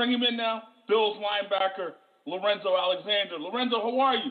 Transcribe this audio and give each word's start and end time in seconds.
Bring 0.00 0.12
him 0.12 0.22
in 0.22 0.34
now. 0.34 0.62
Bills 0.88 1.18
linebacker 1.18 1.92
Lorenzo 2.26 2.74
Alexander. 2.74 3.38
Lorenzo, 3.38 3.82
how 3.82 4.00
are 4.00 4.14
you? 4.14 4.30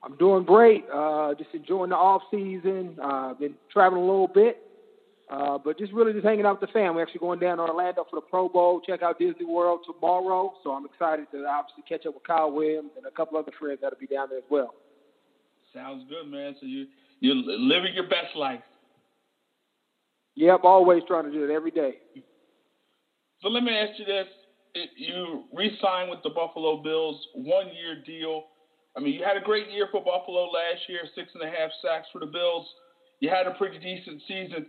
I'm 0.00 0.16
doing 0.16 0.44
great. 0.44 0.84
Uh, 0.94 1.34
just 1.34 1.50
enjoying 1.52 1.90
the 1.90 1.96
off 1.96 2.22
season. 2.30 2.96
Uh, 3.02 3.34
been 3.34 3.54
traveling 3.72 4.02
a 4.02 4.06
little 4.06 4.28
bit, 4.28 4.58
uh, 5.28 5.58
but 5.58 5.76
just 5.76 5.92
really 5.92 6.12
just 6.12 6.24
hanging 6.24 6.46
out 6.46 6.60
with 6.60 6.70
the 6.70 6.72
family. 6.72 7.02
Actually 7.02 7.18
going 7.18 7.40
down 7.40 7.56
to 7.56 7.64
Orlando 7.64 8.06
for 8.08 8.14
the 8.14 8.20
Pro 8.20 8.48
Bowl. 8.48 8.80
Check 8.80 9.02
out 9.02 9.18
Disney 9.18 9.44
World 9.44 9.80
tomorrow. 9.84 10.54
So 10.62 10.70
I'm 10.70 10.86
excited 10.86 11.26
to 11.32 11.44
obviously 11.44 11.82
catch 11.88 12.06
up 12.06 12.14
with 12.14 12.22
Kyle 12.22 12.52
Williams 12.52 12.92
and 12.96 13.06
a 13.06 13.10
couple 13.10 13.36
other 13.38 13.50
friends 13.58 13.80
that'll 13.82 13.98
be 13.98 14.06
down 14.06 14.28
there 14.28 14.38
as 14.38 14.44
well. 14.48 14.72
Sounds 15.74 16.04
good, 16.08 16.30
man. 16.30 16.54
So 16.60 16.66
you 16.66 16.86
you're 17.18 17.34
living 17.34 17.92
your 17.92 18.08
best 18.08 18.36
life. 18.36 18.62
Yep, 20.36 20.60
always 20.62 21.02
trying 21.08 21.24
to 21.24 21.32
do 21.32 21.42
it 21.42 21.50
every 21.50 21.72
day. 21.72 21.94
So 23.44 23.50
let 23.50 23.62
me 23.62 23.72
ask 23.72 23.98
you 23.98 24.06
this: 24.06 24.26
You 24.96 25.44
re-signed 25.52 26.08
with 26.08 26.20
the 26.24 26.30
Buffalo 26.30 26.82
Bills, 26.82 27.20
one-year 27.34 28.02
deal. 28.06 28.44
I 28.96 29.00
mean, 29.00 29.12
you 29.12 29.22
had 29.22 29.36
a 29.36 29.44
great 29.44 29.70
year 29.70 29.86
for 29.92 30.02
Buffalo 30.02 30.46
last 30.46 30.80
year, 30.88 31.00
six 31.14 31.28
and 31.34 31.42
a 31.42 31.46
half 31.46 31.70
sacks 31.82 32.08
for 32.10 32.20
the 32.20 32.26
Bills. 32.26 32.66
You 33.20 33.28
had 33.28 33.46
a 33.46 33.50
pretty 33.50 33.78
decent 33.78 34.22
season. 34.26 34.66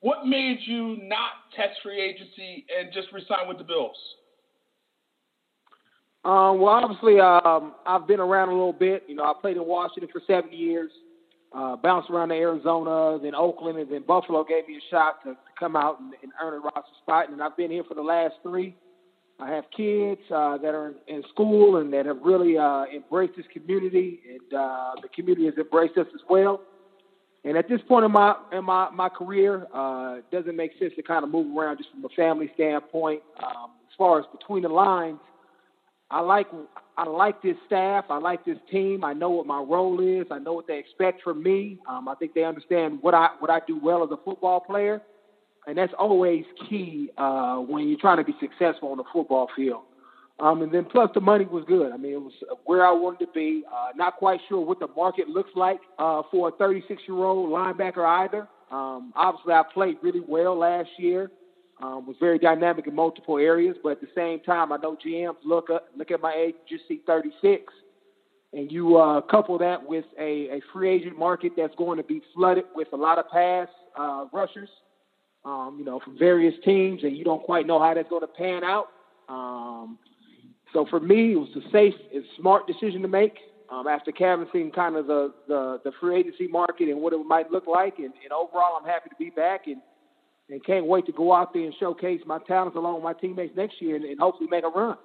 What 0.00 0.26
made 0.26 0.58
you 0.66 0.98
not 1.02 1.48
test 1.56 1.80
free 1.82 1.98
agency 1.98 2.66
and 2.78 2.92
just 2.92 3.08
resign 3.10 3.48
with 3.48 3.56
the 3.56 3.64
Bills? 3.64 3.96
Um, 6.22 6.60
well, 6.60 6.74
obviously, 6.74 7.20
um, 7.20 7.74
I've 7.86 8.06
been 8.06 8.20
around 8.20 8.50
a 8.50 8.52
little 8.52 8.74
bit. 8.74 9.04
You 9.08 9.14
know, 9.14 9.24
I 9.24 9.32
played 9.40 9.56
in 9.56 9.66
Washington 9.66 10.10
for 10.12 10.20
seven 10.26 10.52
years, 10.52 10.90
uh, 11.52 11.76
bounced 11.76 12.10
around 12.10 12.28
to 12.28 12.34
Arizona, 12.34 13.18
then 13.22 13.34
Oakland, 13.34 13.78
and 13.78 13.90
then 13.90 14.02
Buffalo 14.06 14.44
gave 14.44 14.68
me 14.68 14.76
a 14.76 14.90
shot 14.90 15.22
to, 15.24 15.30
to 15.30 15.36
come 15.58 15.76
out 15.76 16.00
and, 16.00 16.14
and 16.22 16.32
earn 16.42 16.54
a 16.54 16.58
roster 16.58 16.94
spot. 17.02 17.30
And 17.30 17.42
I've 17.42 17.56
been 17.56 17.70
here 17.70 17.84
for 17.84 17.94
the 17.94 18.02
last 18.02 18.34
three. 18.42 18.76
I 19.40 19.50
have 19.50 19.64
kids 19.74 20.20
uh, 20.30 20.58
that 20.58 20.74
are 20.74 20.92
in 21.08 21.22
school 21.32 21.76
and 21.78 21.92
that 21.94 22.04
have 22.06 22.18
really 22.22 22.58
uh, 22.58 22.84
embraced 22.94 23.36
this 23.36 23.46
community, 23.52 24.20
and 24.28 24.58
uh, 24.58 24.92
the 25.00 25.08
community 25.08 25.46
has 25.46 25.54
embraced 25.56 25.96
us 25.96 26.06
as 26.14 26.20
well. 26.28 26.60
And 27.42 27.56
at 27.56 27.68
this 27.68 27.80
point 27.88 28.04
in 28.04 28.12
my 28.12 28.36
in 28.52 28.64
my 28.64 28.90
my 28.90 29.08
career, 29.08 29.66
uh, 29.72 30.18
doesn't 30.30 30.54
make 30.54 30.72
sense 30.78 30.92
to 30.96 31.02
kind 31.02 31.24
of 31.24 31.30
move 31.30 31.56
around 31.56 31.78
just 31.78 31.90
from 31.90 32.04
a 32.04 32.10
family 32.10 32.50
standpoint. 32.54 33.22
Um, 33.42 33.70
as 33.88 33.96
far 33.96 34.20
as 34.20 34.26
between 34.30 34.62
the 34.62 34.68
lines, 34.68 35.18
I 36.10 36.20
like 36.20 36.48
I 36.96 37.04
like 37.04 37.40
this 37.42 37.56
staff. 37.66 38.06
I 38.10 38.18
like 38.18 38.44
this 38.44 38.58
team. 38.70 39.04
I 39.04 39.12
know 39.12 39.30
what 39.30 39.46
my 39.46 39.60
role 39.60 40.00
is. 40.00 40.26
I 40.30 40.38
know 40.38 40.52
what 40.52 40.66
they 40.66 40.78
expect 40.78 41.22
from 41.22 41.42
me. 41.42 41.78
Um, 41.88 42.08
I 42.08 42.14
think 42.16 42.34
they 42.34 42.44
understand 42.44 42.98
what 43.00 43.14
I 43.14 43.28
what 43.38 43.50
I 43.50 43.60
do 43.66 43.78
well 43.82 44.02
as 44.02 44.10
a 44.10 44.16
football 44.24 44.60
player, 44.60 45.00
and 45.66 45.78
that's 45.78 45.92
always 45.98 46.44
key 46.68 47.10
uh, 47.16 47.56
when 47.56 47.88
you're 47.88 47.98
trying 47.98 48.18
to 48.18 48.24
be 48.24 48.34
successful 48.40 48.90
on 48.90 48.98
the 48.98 49.04
football 49.12 49.48
field. 49.54 49.82
Um, 50.40 50.62
and 50.62 50.72
then 50.72 50.86
plus 50.86 51.10
the 51.14 51.20
money 51.20 51.44
was 51.44 51.64
good. 51.68 51.92
I 51.92 51.98
mean, 51.98 52.12
it 52.14 52.20
was 52.20 52.32
where 52.64 52.84
I 52.86 52.92
wanted 52.92 53.26
to 53.26 53.32
be. 53.32 53.62
Uh, 53.70 53.88
not 53.94 54.16
quite 54.16 54.40
sure 54.48 54.60
what 54.60 54.80
the 54.80 54.88
market 54.88 55.28
looks 55.28 55.50
like 55.54 55.80
uh, 55.98 56.22
for 56.30 56.48
a 56.48 56.52
36 56.52 57.02
year 57.06 57.18
old 57.18 57.50
linebacker 57.50 58.04
either. 58.24 58.48
Um, 58.70 59.12
obviously, 59.14 59.52
I 59.52 59.62
played 59.72 59.96
really 60.02 60.22
well 60.26 60.56
last 60.58 60.88
year 60.98 61.30
um, 61.82 62.06
was 62.06 62.16
very 62.20 62.38
dynamic 62.38 62.86
in 62.86 62.94
multiple 62.94 63.38
areas, 63.38 63.76
but 63.82 63.92
at 63.92 64.00
the 64.00 64.08
same 64.14 64.40
time, 64.40 64.72
I 64.72 64.76
know 64.76 64.96
GMs 65.04 65.36
look 65.44 65.70
up, 65.70 65.88
look 65.96 66.10
at 66.10 66.20
my 66.20 66.34
age, 66.34 66.54
just 66.68 66.86
see 66.88 67.00
36, 67.06 67.72
and 68.52 68.70
you 68.70 68.96
uh, 68.96 69.20
couple 69.22 69.56
that 69.58 69.86
with 69.86 70.04
a, 70.18 70.48
a 70.50 70.60
free 70.72 70.90
agent 70.90 71.18
market 71.18 71.52
that's 71.56 71.74
going 71.76 71.96
to 71.96 72.04
be 72.04 72.20
flooded 72.34 72.64
with 72.74 72.88
a 72.92 72.96
lot 72.96 73.18
of 73.18 73.30
pass 73.30 73.68
uh, 73.98 74.26
rushers, 74.32 74.68
um, 75.44 75.76
you 75.78 75.84
know, 75.84 76.00
from 76.04 76.18
various 76.18 76.54
teams, 76.64 77.02
and 77.02 77.16
you 77.16 77.24
don't 77.24 77.42
quite 77.42 77.66
know 77.66 77.80
how 77.80 77.94
that's 77.94 78.10
going 78.10 78.22
to 78.22 78.26
pan 78.26 78.62
out. 78.62 78.88
Um, 79.28 79.98
so 80.72 80.86
for 80.90 81.00
me, 81.00 81.32
it 81.32 81.36
was 81.36 81.48
a 81.56 81.70
safe 81.70 81.94
and 82.12 82.24
smart 82.38 82.66
decision 82.66 83.00
to 83.02 83.08
make 83.08 83.38
um, 83.70 83.86
after 83.86 84.12
canvassing 84.12 84.70
kind 84.70 84.96
of 84.96 85.06
the, 85.06 85.32
the, 85.48 85.80
the 85.84 85.92
free 86.00 86.16
agency 86.16 86.46
market 86.46 86.88
and 86.88 87.00
what 87.00 87.12
it 87.12 87.18
might 87.24 87.50
look 87.50 87.66
like. 87.66 87.98
And, 87.98 88.12
and 88.22 88.32
overall, 88.32 88.78
I'm 88.78 88.86
happy 88.86 89.08
to 89.08 89.16
be 89.16 89.30
back 89.30 89.66
and 89.66 89.76
and 90.50 90.64
can't 90.64 90.86
wait 90.86 91.06
to 91.06 91.12
go 91.12 91.32
out 91.32 91.52
there 91.52 91.64
and 91.64 91.74
showcase 91.78 92.20
my 92.26 92.38
talents 92.46 92.76
along 92.76 92.94
with 92.96 93.04
my 93.04 93.12
teammates 93.12 93.56
next 93.56 93.80
year 93.80 93.96
and, 93.96 94.04
and 94.04 94.18
hopefully 94.18 94.48
make 94.50 94.64
a 94.64 94.68
run. 94.68 94.96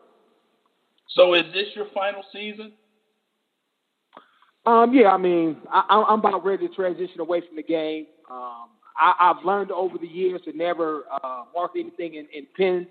So, 1.09 1.33
is 1.33 1.43
this 1.53 1.67
your 1.75 1.87
final 1.93 2.23
season? 2.33 2.73
Um, 4.65 4.93
yeah, 4.93 5.09
I 5.09 5.17
mean, 5.17 5.57
I, 5.71 6.03
I'm 6.09 6.19
about 6.19 6.43
ready 6.43 6.67
to 6.67 6.73
transition 6.73 7.19
away 7.19 7.41
from 7.41 7.55
the 7.55 7.63
game. 7.63 8.07
Um, 8.29 8.69
I, 8.97 9.13
I've 9.19 9.45
learned 9.45 9.71
over 9.71 9.97
the 9.97 10.07
years 10.07 10.41
to 10.45 10.57
never 10.57 11.03
uh, 11.23 11.43
mark 11.53 11.71
anything 11.77 12.15
in, 12.15 12.27
in 12.33 12.47
pen. 12.57 12.87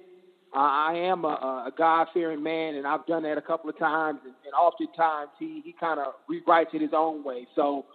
Uh, 0.55 0.61
I 0.61 0.93
am 0.95 1.25
a, 1.25 1.67
a 1.67 1.73
God-fearing 1.77 2.41
man, 2.41 2.77
and 2.77 2.87
I've 2.87 3.05
done 3.07 3.25
that 3.25 3.39
a 3.39 3.43
couple 3.43 3.69
of 3.69 3.77
times. 3.77 4.21
And, 4.25 4.35
and 4.45 4.55
oftentimes, 4.55 5.31
he 5.39 5.61
he 5.65 5.75
kind 5.79 5.99
of 5.99 6.15
rewrites 6.31 6.73
it 6.75 6.81
his 6.81 6.93
own 6.95 7.25
way. 7.25 7.49
So, 7.57 7.87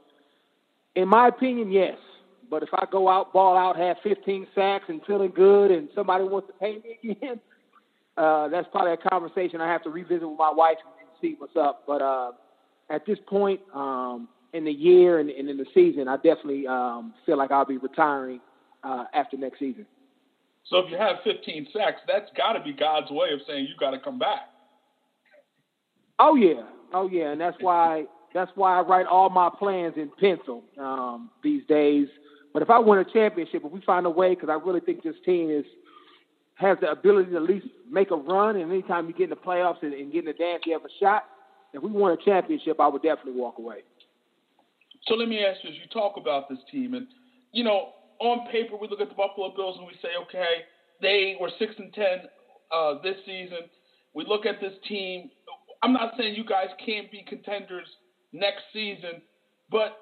in 0.96 1.08
my 1.08 1.30
opinion, 1.30 1.72
yes, 1.72 1.98
but 2.50 2.64
if 2.64 2.70
I 2.74 2.86
go 2.92 3.10
out, 3.10 3.34
ball 3.34 3.58
out, 3.58 3.78
have 3.78 3.98
15 4.04 4.48
sacks, 4.56 4.86
and 4.88 5.02
feeling 5.06 5.32
good, 5.36 5.72
and 5.72 5.90
somebody 5.94 6.24
wants 6.24 6.48
to 6.48 6.54
pay 6.54 6.78
me 6.78 7.12
again, 7.12 7.40
uh, 8.18 8.48
that's 8.50 8.68
probably 8.72 8.94
a 8.94 9.10
conversation 9.10 9.62
I 9.62 9.68
have 9.68 9.84
to 9.84 9.90
revisit 9.90 10.28
with 10.28 10.38
my 10.38 10.52
wife 10.52 10.78
and 11.00 11.10
see 11.22 11.36
what's 11.38 11.56
up. 11.56 11.84
But 11.88 12.02
uh, 12.02 12.32
at 12.90 13.06
this 13.06 13.20
point 13.28 13.62
um, 13.74 14.28
in 14.54 14.66
the 14.66 14.72
year 14.72 15.20
and, 15.20 15.30
and 15.30 15.50
in 15.50 15.58
the 15.58 15.66
season, 15.74 16.08
I 16.08 16.16
definitely 16.16 16.68
um, 16.68 17.14
feel 17.26 17.38
like 17.38 17.52
I'll 17.52 17.66
be 17.66 17.78
retiring 17.78 18.40
uh, 18.84 19.06
after 19.14 19.38
next 19.38 19.60
season. 19.60 19.86
So 20.70 20.78
if 20.80 20.92
you 20.92 20.98
have 20.98 21.18
15 21.24 21.68
sacks, 21.74 22.02
that's 22.08 22.30
got 22.38 22.54
to 22.54 22.64
be 22.64 22.74
God's 22.74 23.10
way 23.10 23.30
of 23.34 23.40
saying 23.48 23.66
you 23.66 23.74
got 23.80 23.92
to 23.92 24.00
come 24.00 24.20
back. 24.20 24.50
Oh 26.20 26.36
yeah, 26.36 26.64
oh 26.94 27.10
yeah, 27.10 27.32
and 27.32 27.40
that's 27.40 27.56
why 27.62 28.04
that's 28.34 28.52
why 28.56 28.78
I 28.78 28.82
write 28.82 29.08
all 29.08 29.30
my 29.30 29.50
plans 29.58 29.96
in 29.98 30.12
pencil 30.20 30.64
um, 30.78 31.30
these 31.42 31.64
days. 31.68 32.08
But 32.54 32.62
if 32.62 32.70
I 32.70 32.80
win 32.80 33.00
a 33.00 33.06
championship, 33.06 33.64
if 33.64 33.72
we 33.72 33.82
find 33.82 34.06
a 34.06 34.10
way, 34.10 34.36
because 34.36 34.50
I 34.50 34.54
really 34.54 34.80
think 34.80 35.04
this 35.04 35.16
team 35.26 35.50
is 35.50 35.66
has 36.56 36.78
the 36.82 36.92
ability 36.92 37.32
to 37.32 37.38
at 37.38 37.44
least 37.44 37.68
make 37.90 38.12
a 38.12 38.16
run, 38.16 38.58
and 38.58 38.70
anytime 38.70 39.08
you 39.08 39.14
get 39.14 39.26
in 39.26 39.30
the 39.30 39.36
playoffs 39.36 39.82
and, 39.82 39.94
and 39.94 40.12
get 40.12 40.20
in 40.20 40.26
the 40.26 40.34
dance, 40.34 40.64
you 40.66 40.74
have 40.74 40.84
a 40.84 40.94
shot. 41.00 41.24
If 41.74 41.82
we 41.82 41.90
won 41.90 42.12
a 42.12 42.18
championship, 42.18 42.80
I 42.80 42.88
would 42.88 43.02
definitely 43.02 43.40
walk 43.40 43.60
away. 43.60 43.84
So 45.08 45.14
let 45.14 45.30
me 45.30 45.44
ask 45.46 45.64
you: 45.64 45.70
as 45.70 45.76
you 45.76 45.88
talk 45.94 46.18
about 46.18 46.50
this 46.50 46.60
team, 46.72 46.96
and 46.96 47.08
you 47.54 47.64
know, 47.64 47.94
on 48.20 48.48
paper, 48.52 48.76
we 48.76 48.88
look 48.88 49.00
at 49.00 49.10
the 49.10 49.16
Buffalo 49.16 49.54
Bills 49.56 49.78
and 49.78 49.88
we 49.88 49.94
say, 50.02 50.10
okay, 50.24 50.66
they 51.02 51.38
were 51.40 51.50
six 51.58 51.74
and 51.78 51.94
ten 51.94 52.28
uh, 52.76 52.96
this 53.02 53.16
season. 53.26 53.70
We 54.14 54.26
look 54.28 54.46
at 54.46 54.60
this 54.60 54.74
team. 54.88 55.30
I'm 55.82 55.94
not 55.94 56.14
saying 56.18 56.36
you 56.36 56.44
guys 56.44 56.68
can't 56.86 57.10
be 57.12 57.24
contenders 57.28 57.88
next 58.34 58.64
season, 58.74 59.22
but 59.72 59.98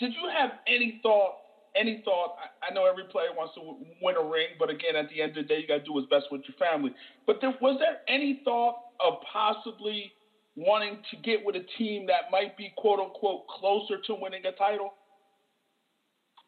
did 0.00 0.12
you 0.12 0.28
have 0.36 0.50
any 0.66 0.98
thought 1.02 1.34
any 1.76 2.02
thought? 2.04 2.36
I, 2.62 2.72
know 2.72 2.86
every 2.86 3.04
player 3.04 3.28
wants 3.36 3.54
to 3.54 3.76
win 4.02 4.16
a 4.16 4.22
ring, 4.22 4.48
but 4.58 4.70
again, 4.70 4.96
at 4.96 5.08
the 5.08 5.20
end 5.22 5.36
of 5.36 5.46
the 5.46 5.54
day, 5.54 5.60
you 5.60 5.66
got 5.66 5.78
to 5.78 5.84
do 5.84 5.92
what's 5.92 6.08
best 6.08 6.26
with 6.30 6.42
your 6.46 6.56
family. 6.56 6.94
But 7.26 7.38
there, 7.40 7.54
was 7.60 7.78
there 7.80 8.00
any 8.08 8.40
thought 8.44 8.76
of 9.04 9.14
possibly 9.30 10.12
wanting 10.56 10.98
to 11.10 11.16
get 11.16 11.44
with 11.44 11.56
a 11.56 11.64
team 11.78 12.06
that 12.06 12.30
might 12.30 12.56
be 12.56 12.72
quote 12.76 13.00
unquote 13.00 13.46
closer 13.48 13.96
to 14.06 14.14
winning 14.14 14.42
a 14.46 14.52
title? 14.52 14.94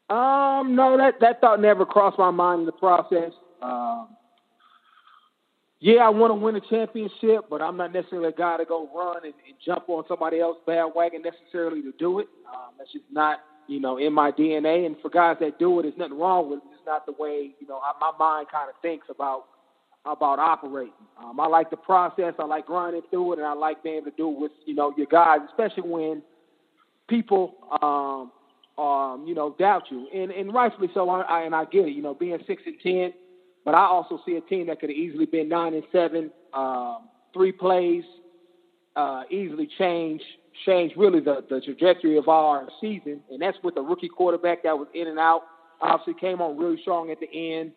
Um, 0.08 0.76
no, 0.76 0.96
that 0.96 1.14
that 1.20 1.40
thought 1.40 1.60
never 1.60 1.84
crossed 1.84 2.18
my 2.18 2.30
mind 2.30 2.60
in 2.60 2.66
the 2.66 2.72
process. 2.72 3.32
Um, 3.60 4.08
yeah, 5.80 6.06
I 6.06 6.08
want 6.08 6.30
to 6.30 6.34
win 6.34 6.56
a 6.56 6.60
championship, 6.60 7.46
but 7.50 7.60
I'm 7.60 7.76
not 7.76 7.92
necessarily 7.92 8.28
a 8.28 8.32
guy 8.32 8.56
to 8.56 8.64
go 8.64 8.88
run 8.94 9.24
and, 9.24 9.34
and 9.46 9.56
jump 9.64 9.88
on 9.88 10.04
somebody 10.08 10.40
else's 10.40 10.62
bandwagon 10.66 11.22
necessarily 11.22 11.82
to 11.82 11.92
do 11.98 12.20
it. 12.20 12.28
Um, 12.48 12.74
that's 12.78 12.92
just 12.92 13.04
not 13.10 13.40
you 13.68 13.80
know, 13.80 13.98
in 13.98 14.12
my 14.12 14.32
DNA. 14.32 14.86
And 14.86 14.96
for 15.00 15.10
guys 15.10 15.36
that 15.40 15.58
do 15.58 15.78
it, 15.78 15.82
there's 15.84 15.96
nothing 15.96 16.18
wrong 16.18 16.50
with 16.50 16.58
it. 16.60 16.64
It's 16.74 16.86
not 16.86 17.06
the 17.06 17.12
way, 17.12 17.54
you 17.60 17.66
know, 17.66 17.80
my 18.00 18.12
mind 18.18 18.48
kind 18.50 18.68
of 18.68 18.74
thinks 18.82 19.06
about 19.10 19.44
about 20.04 20.38
operating. 20.38 20.92
Um, 21.18 21.40
I 21.40 21.46
like 21.46 21.70
the 21.70 21.76
process. 21.76 22.34
I 22.38 22.44
like 22.44 22.66
grinding 22.66 23.02
through 23.10 23.32
it, 23.32 23.38
and 23.38 23.46
I 23.46 23.54
like 23.54 23.82
being 23.82 23.96
able 23.96 24.10
to 24.10 24.16
do 24.16 24.30
it 24.30 24.38
with, 24.38 24.52
you 24.64 24.74
know, 24.74 24.94
your 24.96 25.06
guys, 25.06 25.40
especially 25.48 25.82
when 25.82 26.22
people, 27.08 27.54
um, 27.82 28.30
um, 28.82 29.26
you 29.26 29.34
know, 29.34 29.56
doubt 29.58 29.84
you. 29.90 30.08
And, 30.14 30.30
and 30.30 30.54
rightfully 30.54 30.90
so, 30.94 31.08
I, 31.10 31.22
I, 31.22 31.42
and 31.42 31.54
I 31.54 31.64
get 31.64 31.86
it, 31.86 31.92
you 31.92 32.02
know, 32.02 32.14
being 32.14 32.38
6 32.46 32.62
and 32.66 32.76
10, 32.80 33.14
but 33.64 33.74
I 33.74 33.84
also 33.84 34.20
see 34.24 34.36
a 34.36 34.40
team 34.42 34.68
that 34.68 34.80
could 34.80 34.90
have 34.90 34.96
easily 34.96 35.26
been 35.26 35.48
9 35.48 35.74
and 35.74 35.84
7, 35.90 36.30
um, 36.54 37.08
three 37.34 37.52
plays, 37.52 38.04
uh, 38.94 39.24
easily 39.30 39.68
change 39.78 40.22
change 40.64 40.92
really 40.96 41.20
the, 41.20 41.44
the 41.50 41.60
trajectory 41.60 42.16
of 42.16 42.28
our 42.28 42.68
season, 42.80 43.20
and 43.30 43.40
that's 43.42 43.58
with 43.62 43.76
a 43.76 43.82
rookie 43.82 44.08
quarterback 44.08 44.62
that 44.62 44.76
was 44.78 44.88
in 44.94 45.08
and 45.08 45.18
out. 45.18 45.42
Obviously, 45.80 46.14
came 46.14 46.40
on 46.40 46.56
really 46.56 46.80
strong 46.80 47.10
at 47.10 47.18
the 47.20 47.28
end. 47.30 47.72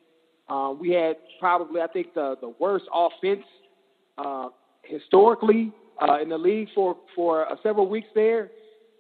Uh, 0.47 0.73
we 0.79 0.91
had 0.91 1.17
probably, 1.39 1.81
I 1.81 1.87
think, 1.87 2.13
the 2.13 2.35
the 2.41 2.53
worst 2.59 2.85
offense 2.93 3.43
uh, 4.17 4.49
historically 4.83 5.71
uh, 6.01 6.19
in 6.21 6.29
the 6.29 6.37
league 6.37 6.69
for 6.73 6.95
for 7.15 7.49
uh, 7.51 7.55
several 7.61 7.87
weeks 7.87 8.07
there, 8.15 8.49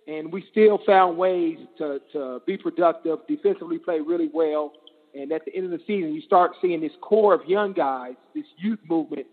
and 0.07 0.31
we 0.31 0.43
still 0.51 0.79
found 0.85 1.17
ways 1.17 1.57
to 1.77 1.99
to 2.13 2.41
be 2.45 2.57
productive, 2.57 3.19
defensively 3.27 3.77
play 3.79 3.99
really 4.01 4.29
well, 4.33 4.73
And 5.15 5.31
at 5.31 5.45
the 5.45 5.55
end 5.55 5.65
of 5.65 5.71
the 5.71 5.79
season, 5.87 6.13
you 6.13 6.21
start 6.21 6.51
seeing 6.61 6.81
this 6.81 6.91
core 7.01 7.33
of 7.33 7.41
young 7.47 7.73
guys, 7.73 8.13
this 8.35 8.45
youth 8.57 8.79
movement, 8.87 9.25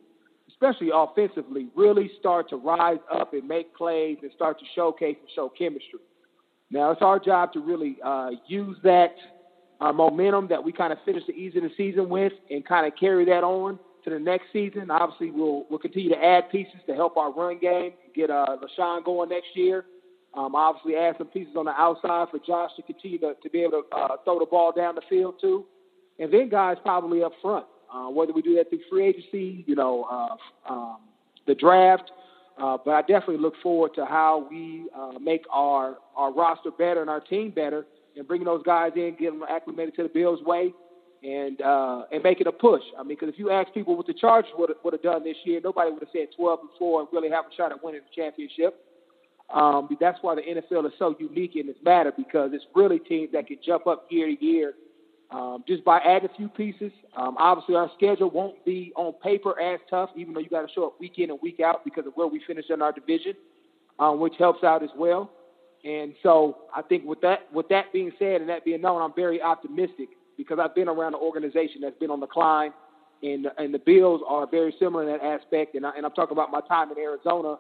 especially 0.57 0.91
offensively, 0.93 1.69
really 1.77 2.11
start 2.19 2.49
to 2.49 2.57
rise 2.57 2.99
up 3.13 3.35
and 3.35 3.47
make 3.47 3.75
plays 3.77 4.19
and 4.23 4.31
start 4.35 4.59
to 4.59 4.65
showcase 4.75 5.17
and 5.21 5.29
show 5.35 5.51
chemistry. 5.51 6.01
Now 6.71 6.91
it's 6.91 7.03
our 7.03 7.19
job 7.19 7.53
to 7.53 7.61
really 7.61 7.99
uh, 8.03 8.31
use 8.47 8.77
that 8.83 9.15
uh, 9.81 9.93
momentum 9.93 10.49
that 10.49 10.63
we 10.63 10.73
kind 10.73 10.93
of 10.93 10.99
finished 11.05 11.27
the 11.27 11.35
easy 11.35 11.59
of 11.59 11.65
the 11.65 11.71
season 11.77 12.09
with 12.09 12.33
and 12.51 12.65
kind 12.65 12.87
of 12.87 12.99
carry 12.99 13.25
that 13.27 13.45
on 13.45 13.79
to 14.05 14.11
the 14.11 14.19
next 14.19 14.47
season. 14.53 14.91
Obviously, 14.91 15.31
we'll 15.31 15.67
we'll 15.69 15.79
continue 15.79 16.09
to 16.11 16.25
add 16.25 16.51
pieces 16.51 16.81
to 16.87 16.95
help 16.95 17.17
our 17.17 17.33
run 17.33 17.59
game, 17.59 17.93
get 18.15 18.31
uh, 18.31 18.57
LeSean 18.63 19.05
going 19.05 19.29
next 19.29 19.49
year. 19.55 19.85
Um, 20.35 20.55
obviously, 20.55 20.97
add 20.97 21.17
some 21.19 21.29
pieces 21.29 21.55
on 21.57 21.67
the 21.67 21.73
outside 21.73 22.29
for 22.31 22.39
Josh 22.39 22.71
to 22.77 22.83
continue 22.83 23.19
to, 23.19 23.35
to 23.43 23.51
be 23.51 23.63
able 23.63 23.83
to 23.83 23.97
uh, 23.97 24.17
throw 24.25 24.39
the 24.39 24.47
ball 24.47 24.73
down 24.73 24.95
the 24.95 25.03
field 25.09 25.35
too, 25.41 25.67
and 26.19 26.33
then 26.33 26.49
guys 26.49 26.77
probably 26.83 27.23
up 27.23 27.33
front. 27.43 27.67
Uh, 27.93 28.09
whether 28.11 28.33
we 28.33 28.43
do 28.43 28.55
that 28.57 28.69
through 28.69 28.81
free 28.91 29.07
agency, 29.07 29.65
you 29.67 29.75
know, 29.75 30.05
uh, 30.11 30.73
um, 30.73 30.99
the 31.47 31.55
draft. 31.55 32.11
Uh, 32.59 32.79
but 32.85 32.93
I 32.93 33.01
definitely 33.03 33.39
look 33.39 33.55
forward 33.63 33.93
to 33.97 34.07
how 34.07 34.47
we 34.51 34.89
uh, 34.95 35.19
make 35.21 35.45
our, 35.53 35.99
our 36.17 36.33
roster 36.33 36.71
better 36.71 37.01
and 37.01 37.11
our 37.11 37.21
team 37.21 37.51
better 37.51 37.87
and 38.17 38.27
bringing 38.27 38.47
those 38.47 38.63
guys 38.63 38.93
in, 38.97 39.15
getting 39.19 39.41
them 39.41 39.49
acclimated 39.49 39.95
to 39.97 40.03
the 40.05 40.09
Bills' 40.09 40.43
way, 40.43 40.73
and 41.23 41.61
uh, 41.61 42.05
and 42.13 42.23
making 42.23 42.47
a 42.47 42.53
push. 42.53 42.83
I 42.99 43.03
mean, 43.03 43.17
because 43.19 43.29
if 43.29 43.39
you 43.39 43.51
ask 43.51 43.73
people 43.75 43.97
what 43.97 44.07
the 44.07 44.15
Chargers 44.15 44.51
would 44.57 44.93
have 44.93 45.03
done 45.03 45.23
this 45.23 45.37
year, 45.45 45.61
nobody 45.63 45.91
would 45.91 46.03
have 46.03 46.09
said 46.13 46.29
12 46.37 46.61
and 46.61 46.71
four 46.79 47.01
and 47.01 47.09
really 47.13 47.31
have 47.31 47.45
a 47.45 47.55
shot 47.55 47.73
at 47.73 47.85
winning 47.85 48.01
the 48.01 48.23
championship. 48.23 48.83
Um, 49.53 49.89
that's 50.01 50.19
why 50.23 50.35
the 50.35 50.43
NFL 50.43 50.87
is 50.87 50.93
so 50.99 51.15
unique 51.19 51.57
in 51.57 51.67
this 51.67 51.77
matter 51.85 52.13
because 52.17 52.51
it's 52.53 52.65
really 52.75 52.99
teams 52.99 53.31
that 53.33 53.47
can 53.47 53.59
jump 53.65 53.87
up 53.87 54.07
year 54.11 54.27
to 54.27 54.45
year 54.45 54.75
um, 55.31 55.65
just 55.67 55.85
by 55.85 55.99
adding 55.99 56.29
a 56.33 56.37
few 56.37 56.49
pieces. 56.49 56.93
Um, 57.17 57.37
obviously, 57.39 57.75
our 57.75 57.91
schedule 57.97 58.31
won't 58.31 58.65
be 58.65 58.93
on 58.97 59.13
paper 59.15 59.59
as 59.61 59.81
tough, 59.91 60.11
even 60.17 60.35
though 60.35 60.41
you 60.41 60.49
got 60.49 60.67
to 60.67 60.73
show 60.73 60.87
up 60.87 61.01
week 61.01 61.19
in 61.19 61.31
and 61.31 61.39
week 61.43 61.61
out 61.61 61.85
because 61.85 62.07
of 62.07 62.13
where 62.15 62.27
we 62.27 62.41
finish 62.47 62.67
in 62.71 62.83
our 62.83 62.93
division, 62.93 63.35
um, 63.99 64.21
which 64.21 64.35
helps 64.39 64.63
out 64.63 64.83
as 64.83 64.91
well. 64.97 65.31
And 65.85 66.15
so 66.23 66.59
I 66.75 66.83
think 66.83 67.05
with 67.05 67.21
that 67.21 67.53
with 67.53 67.69
that 67.69 67.93
being 67.93 68.13
said 68.19 68.41
and 68.41 68.51
that 68.51 68.65
being 68.65 68.81
known, 68.81 69.03
I'm 69.03 69.15
very 69.15 69.41
optimistic 69.41 70.09
because 70.37 70.59
I've 70.61 70.75
been 70.75 70.89
around 70.89 71.15
an 71.15 71.21
organization 71.21 71.81
that's 71.81 71.99
been 71.99 72.11
on 72.11 72.21
the 72.21 72.27
climb, 72.27 72.73
and 73.23 73.47
and 73.59 73.73
the 73.73 73.79
Bills 73.79 74.21
are 74.27 74.47
very 74.47 74.75
similar 74.79 75.03
in 75.03 75.09
that 75.09 75.25
aspect. 75.25 75.75
And, 75.75 75.87
I, 75.87 75.91
and 75.97 76.05
I'm 76.05 76.13
talking 76.13 76.33
about 76.33 76.51
my 76.51 76.61
time 76.61 76.91
in 76.91 76.99
Arizona 76.99 77.57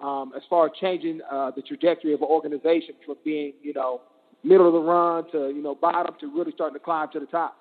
um, 0.00 0.32
as 0.36 0.42
far 0.48 0.66
as 0.66 0.72
changing 0.80 1.20
uh, 1.30 1.50
the 1.54 1.62
trajectory 1.62 2.12
of 2.12 2.22
an 2.22 2.28
organization 2.28 2.94
from 3.04 3.16
being 3.24 3.52
you 3.62 3.72
know 3.72 4.00
middle 4.42 4.66
of 4.66 4.72
the 4.72 4.80
run 4.80 5.30
to 5.32 5.54
you 5.54 5.62
know 5.62 5.74
bottom 5.74 6.14
to 6.20 6.26
really 6.26 6.52
starting 6.52 6.78
to 6.78 6.84
climb 6.84 7.08
to 7.12 7.20
the 7.20 7.26
top. 7.26 7.56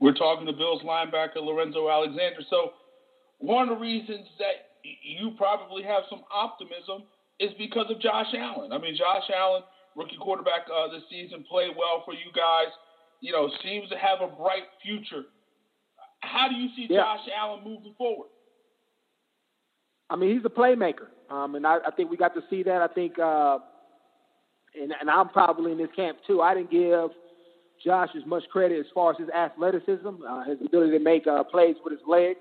We're 0.00 0.14
talking 0.14 0.46
to 0.46 0.52
Bills 0.52 0.82
linebacker 0.82 1.36
Lorenzo 1.36 1.88
Alexander. 1.88 2.42
So 2.50 2.72
one 3.38 3.68
of 3.68 3.76
the 3.76 3.80
reasons 3.80 4.26
that 4.38 4.74
you 4.82 5.32
probably 5.36 5.82
have 5.84 6.02
some 6.10 6.22
optimism 6.32 7.04
is 7.38 7.50
because 7.58 7.86
of 7.90 8.00
Josh 8.00 8.34
Allen. 8.36 8.72
I 8.72 8.78
mean, 8.78 8.96
Josh 8.96 9.30
Allen, 9.34 9.62
rookie 9.96 10.18
quarterback 10.20 10.66
uh, 10.66 10.90
this 10.92 11.02
season, 11.10 11.44
played 11.48 11.70
well 11.76 12.02
for 12.04 12.14
you 12.14 12.30
guys. 12.34 12.72
You 13.20 13.32
know, 13.32 13.48
seems 13.62 13.88
to 13.90 13.96
have 13.96 14.20
a 14.20 14.34
bright 14.34 14.66
future. 14.82 15.22
How 16.20 16.48
do 16.48 16.54
you 16.54 16.68
see 16.76 16.86
yeah. 16.90 17.00
Josh 17.00 17.28
Allen 17.36 17.64
moving 17.64 17.94
forward? 17.96 18.28
I 20.10 20.16
mean, 20.16 20.36
he's 20.36 20.44
a 20.44 20.50
playmaker, 20.50 21.08
um, 21.30 21.54
and 21.54 21.66
I, 21.66 21.78
I 21.86 21.90
think 21.96 22.10
we 22.10 22.16
got 22.16 22.34
to 22.34 22.42
see 22.50 22.62
that. 22.64 22.82
I 22.82 22.88
think, 22.88 23.18
uh, 23.18 23.58
and, 24.80 24.92
and 25.00 25.10
I'm 25.10 25.28
probably 25.28 25.72
in 25.72 25.78
this 25.78 25.90
camp 25.94 26.18
too. 26.26 26.40
I 26.40 26.54
didn't 26.54 26.70
give 26.70 27.10
Josh 27.84 28.10
as 28.16 28.24
much 28.26 28.44
credit 28.50 28.78
as 28.78 28.86
far 28.94 29.12
as 29.12 29.18
his 29.18 29.28
athleticism, 29.30 30.08
uh, 30.28 30.44
his 30.44 30.58
ability 30.64 30.92
to 30.92 31.04
make 31.04 31.26
uh, 31.26 31.44
plays 31.44 31.76
with 31.84 31.92
his 31.92 32.06
legs. 32.06 32.40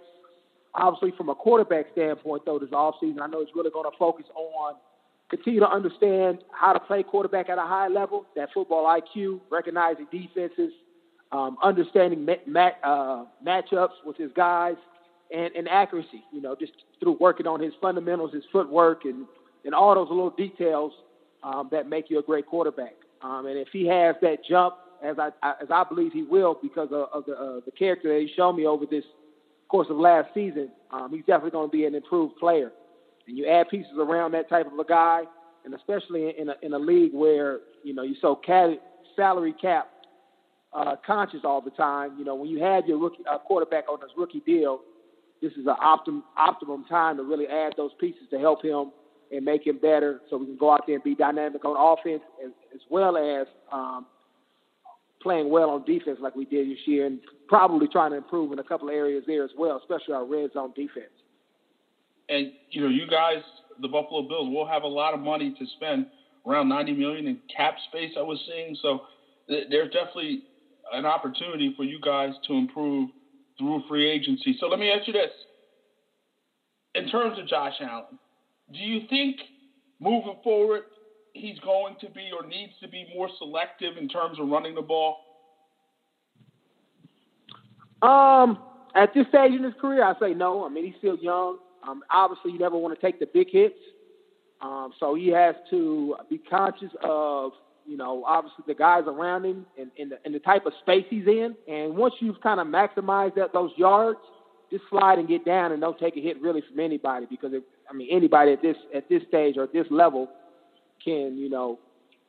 Obviously, 0.74 1.12
from 1.18 1.30
a 1.30 1.36
quarterback 1.36 1.88
standpoint, 1.92 2.44
though, 2.46 2.58
this 2.58 2.70
offseason, 2.70 3.22
I 3.22 3.28
know 3.28 3.44
he's 3.44 3.54
really 3.56 3.72
going 3.72 3.90
to 3.90 3.98
focus 3.98 4.26
on 4.36 4.76
continue 5.30 5.62
to 5.62 5.70
understand 5.70 6.40
how 6.52 6.74
to 6.74 6.80
play 6.80 7.02
quarterback 7.02 7.50
at 7.50 7.58
a 7.58 7.62
high 7.62 7.88
level, 7.88 8.26
that 8.36 8.50
football 8.54 8.86
IQ, 8.86 9.40
recognizing 9.50 10.06
defenses, 10.12 10.74
um, 11.32 11.58
understanding 11.64 12.26
mat, 12.26 12.78
uh, 12.84 13.24
matchups 13.46 14.04
with 14.06 14.18
his 14.18 14.30
guys, 14.36 14.76
and, 15.34 15.56
and 15.56 15.70
accuracy. 15.70 16.24
You 16.34 16.42
know, 16.42 16.56
just 16.60 16.74
through 17.00 17.18
working 17.20 17.48
on 17.48 17.62
his 17.62 17.74
fundamentals, 17.82 18.34
his 18.34 18.44
footwork, 18.52 19.06
and 19.06 19.26
and 19.64 19.74
all 19.74 19.96
those 19.96 20.10
little 20.10 20.32
details 20.32 20.92
um, 21.44 21.70
that 21.72 21.88
make 21.88 22.10
you 22.10 22.20
a 22.20 22.24
great 22.24 22.46
quarterback. 22.46 22.96
Um, 23.22 23.46
and 23.46 23.58
if 23.58 23.68
he 23.72 23.86
has 23.88 24.16
that 24.22 24.38
jump, 24.48 24.76
as 25.04 25.18
I, 25.18 25.30
as 25.62 25.70
I 25.72 25.84
believe 25.84 26.12
he 26.14 26.24
will, 26.24 26.58
because 26.62 26.90
of, 26.92 27.08
of 27.14 27.26
the 27.26 27.34
uh, 27.34 27.60
the 27.66 27.72
character 27.72 28.14
that 28.14 28.22
he's 28.22 28.36
shown 28.36 28.56
me 28.56 28.66
over 28.66 28.86
this 28.86 29.04
course 29.68 29.88
of 29.90 29.98
last 29.98 30.28
season, 30.34 30.70
um, 30.92 31.12
he's 31.12 31.26
definitely 31.26 31.52
going 31.52 31.70
to 31.70 31.72
be 31.72 31.86
an 31.86 31.96
improved 31.96 32.36
player 32.38 32.72
and 33.28 33.38
you 33.38 33.48
add 33.48 33.70
pieces 33.70 33.94
around 33.98 34.34
that 34.34 34.50
type 34.50 34.72
of 34.72 34.78
a 34.78 34.84
guy, 34.84 35.24
and 35.66 35.74
especially 35.74 36.34
in 36.38 36.50
a, 36.50 36.56
in 36.62 36.74
a 36.74 36.80
league 36.80 37.14
where 37.14 37.60
you 37.84 37.94
know 37.94 38.04
you're 38.04 38.16
so 38.22 38.36
cat, 38.36 38.72
salary 39.16 39.54
cap 39.54 39.90
uh, 40.74 40.96
conscious 41.06 41.42
all 41.44 41.62
the 41.62 41.72
time. 41.72 42.18
You 42.18 42.26
know, 42.26 42.36
when 42.36 42.50
you 42.50 42.62
have 42.64 42.86
your 42.88 42.98
rookie 42.98 43.24
uh, 43.32 43.38
quarterback 43.38 43.90
on 43.90 44.02
his 44.02 44.12
rookie 44.18 44.42
deal, 44.42 44.82
this 45.42 45.52
is 45.54 45.66
an 45.66 45.76
optimum 45.82 46.24
optimum 46.38 46.86
time 46.90 47.18
to 47.18 47.24
really 47.24 47.48
add 47.48 47.74
those 47.78 47.92
pieces 48.00 48.24
to 48.32 48.40
help 48.40 48.64
him 48.64 48.92
and 49.32 49.46
make 49.46 49.66
him 49.66 49.78
better, 49.78 50.20
so 50.30 50.38
we 50.38 50.46
can 50.46 50.58
go 50.58 50.72
out 50.72 50.82
there 50.86 50.96
and 50.96 51.04
be 51.04 51.16
dynamic 51.16 51.64
on 51.66 51.76
offense 51.78 52.22
as, 52.44 52.52
as 52.74 52.82
well 52.90 53.18
as 53.18 53.48
um, 53.72 54.06
playing 55.22 55.50
well 55.50 55.70
on 55.70 55.84
defense 55.86 56.20
like 56.22 56.36
we 56.36 56.46
did 56.46 56.70
this 56.70 56.80
year, 56.86 57.06
and 57.06 57.20
probably 57.48 57.88
trying 57.88 58.12
to 58.12 58.18
improve 58.18 58.52
in 58.52 58.60
a 58.60 58.64
couple 58.64 58.90
of 58.90 58.94
areas 58.94 59.24
there 59.28 59.44
as 59.44 59.52
well, 59.58 59.78
especially 59.78 60.14
our 60.14 60.26
red 60.26 60.52
zone 60.54 60.74
defense 60.76 61.12
and 62.32 62.52
you 62.70 62.82
know, 62.82 62.88
you 62.88 63.06
guys, 63.06 63.44
the 63.82 63.88
Buffalo 63.88 64.24
Bills, 64.24 64.50
will 64.50 64.66
have 64.66 64.84
a 64.84 64.88
lot 64.88 65.14
of 65.14 65.20
money 65.20 65.54
to 65.60 65.66
spend, 65.76 66.08
around 66.48 66.70
90 66.70 66.94
million 66.94 67.28
in 67.28 67.38
cap 67.56 67.76
space. 67.88 68.14
I 68.18 68.22
was 68.22 68.42
seeing, 68.48 68.76
so 68.82 69.02
th- 69.48 69.68
there's 69.70 69.92
definitely 69.92 70.44
an 70.92 71.06
opportunity 71.06 71.74
for 71.76 71.84
you 71.84 72.00
guys 72.02 72.32
to 72.48 72.54
improve 72.54 73.10
through 73.60 73.84
free 73.88 74.10
agency. 74.10 74.58
So 74.60 74.68
let 74.68 74.80
me 74.80 74.90
ask 74.90 75.06
you 75.08 75.14
this: 75.14 75.32
in 76.96 77.10
terms 77.10 77.38
of 77.38 77.48
Josh 77.48 77.76
Allen, 77.82 78.18
do 78.74 78.80
you 78.80 79.02
think 79.10 79.38
moving 80.00 80.38
forward 80.44 80.84
he's 81.34 81.60
going 81.60 81.96
to 82.02 82.10
be 82.10 82.30
or 82.38 82.46
needs 82.46 82.74
to 82.82 82.88
be 82.88 83.08
more 83.16 83.30
selective 83.38 83.98
in 83.98 84.08
terms 84.08 84.40
of 84.40 84.48
running 84.48 84.76
the 84.76 84.82
ball? 84.82 85.18
Um, 88.02 88.60
at 88.96 89.14
this 89.14 89.28
stage 89.28 89.52
in 89.52 89.64
his 89.64 89.74
career, 89.80 90.04
I 90.04 90.14
say 90.20 90.34
no. 90.34 90.66
I 90.66 90.70
mean, 90.70 90.86
he's 90.86 90.96
still 90.98 91.18
young. 91.18 91.60
Um, 91.88 92.04
obviously, 92.10 92.52
you 92.52 92.60
never 92.60 92.78
want 92.78 93.00
to 93.00 93.06
take 93.06 93.20
the 93.20 93.28
big 93.28 93.48
hits. 93.52 93.78
Um, 94.62 94.94
so 95.00 95.16
he 95.16 95.30
has 95.30 95.56
to 95.72 96.16
be 96.30 96.38
conscious 96.38 96.92
of, 97.04 97.52
you 97.88 97.98
know, 97.98 98.24
obviously 98.26 98.64
the 98.68 98.76
guys 98.76 99.04
around 99.08 99.46
him 99.46 99.66
and, 99.80 99.90
and, 99.98 100.12
the, 100.12 100.20
and 100.24 100.36
the 100.36 100.40
type 100.40 100.66
of 100.66 100.74
space 100.82 101.06
he's 101.10 101.26
in. 101.26 101.56
And 101.68 101.96
once 101.96 102.14
you've 102.20 102.40
kind 102.42 102.60
of 102.60 102.68
maximized 102.68 103.36
that, 103.36 103.54
those 103.54 103.72
yards, 103.76 104.20
just 104.70 104.84
slide 104.90 105.18
and 105.18 105.28
get 105.28 105.44
down 105.46 105.72
and 105.72 105.82
don't 105.82 105.98
take 106.00 106.16
a 106.16 106.22
hit 106.22 106.40
really 106.42 106.62
from 106.70 106.80
anybody 106.80 107.26
because, 107.30 107.54
if, 107.54 107.64
I 107.92 107.94
mean, 107.94 108.08
anybody 108.10 108.54
at 108.54 108.62
this 108.62 108.78
at 108.96 109.10
this 109.10 109.22
stage 109.28 109.58
or 109.58 109.64
at 109.64 109.74
this 109.74 109.86
level 109.90 110.30
can, 111.04 111.38
you 111.38 111.50
know, 111.50 111.78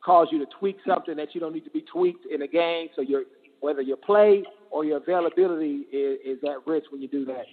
cause 0.04 0.28
you 0.32 0.38
to 0.38 0.46
tweak 0.58 0.78
something 0.86 1.16
that 1.16 1.34
you 1.34 1.40
don't 1.40 1.54
need 1.54 1.64
to 1.64 1.70
be 1.70 1.82
tweaked 1.82 2.26
in 2.26 2.42
a 2.42 2.48
game. 2.48 2.88
So 2.96 3.02
your 3.02 3.22
whether 3.60 3.80
your 3.80 3.96
play 3.96 4.42
or 4.70 4.84
your 4.84 4.96
availability 4.96 5.84
is, 5.92 6.18
is 6.24 6.38
at 6.44 6.66
risk 6.66 6.90
when 6.90 7.00
you 7.00 7.08
do 7.08 7.24
that. 7.26 7.44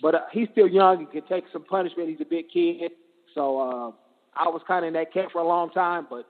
But 0.00 0.14
uh, 0.14 0.20
he's 0.32 0.48
still 0.52 0.68
young 0.68 1.00
he 1.00 1.06
can 1.06 1.28
take 1.28 1.44
some 1.52 1.64
punishment. 1.64 2.08
He's 2.08 2.20
a 2.20 2.28
big 2.28 2.46
kid. 2.50 2.92
So 3.34 3.58
uh, 3.60 3.90
I 4.34 4.48
was 4.48 4.62
kind 4.66 4.84
of 4.84 4.88
in 4.88 4.94
that 4.94 5.12
camp 5.12 5.32
for 5.32 5.40
a 5.40 5.46
long 5.46 5.70
time, 5.70 6.06
but 6.08 6.26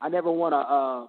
I 0.00 0.08
never 0.08 0.30
want 0.30 0.52
to 0.54 0.58
uh, 0.58 1.06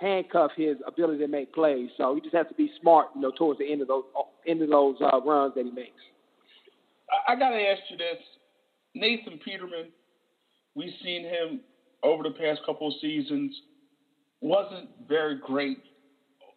handcuff 0.00 0.52
his 0.56 0.76
ability 0.86 1.18
to 1.18 1.28
make 1.28 1.52
plays. 1.54 1.90
So 1.98 2.14
he 2.14 2.20
just 2.22 2.34
has 2.34 2.46
to 2.48 2.54
be 2.54 2.70
smart, 2.80 3.08
you 3.14 3.20
know, 3.20 3.32
towards 3.36 3.58
the 3.58 3.70
end 3.70 3.82
of 3.82 3.88
those 3.88 4.04
end 4.46 4.62
of 4.62 4.70
those 4.70 4.96
uh, 5.00 5.20
runs 5.20 5.54
that 5.54 5.64
he 5.64 5.70
makes. 5.70 6.00
I, 7.10 7.32
I 7.32 7.38
got 7.38 7.50
to 7.50 7.60
ask 7.60 7.82
you 7.90 7.96
this, 7.96 8.18
Nathan 8.96 9.38
Peterman. 9.44 9.92
We've 10.74 10.92
seen 11.02 11.24
him 11.24 11.60
over 12.02 12.22
the 12.22 12.30
past 12.30 12.60
couple 12.66 12.88
of 12.88 12.94
seasons. 13.00 13.54
Wasn't 14.40 14.88
very 15.08 15.38
great 15.38 15.78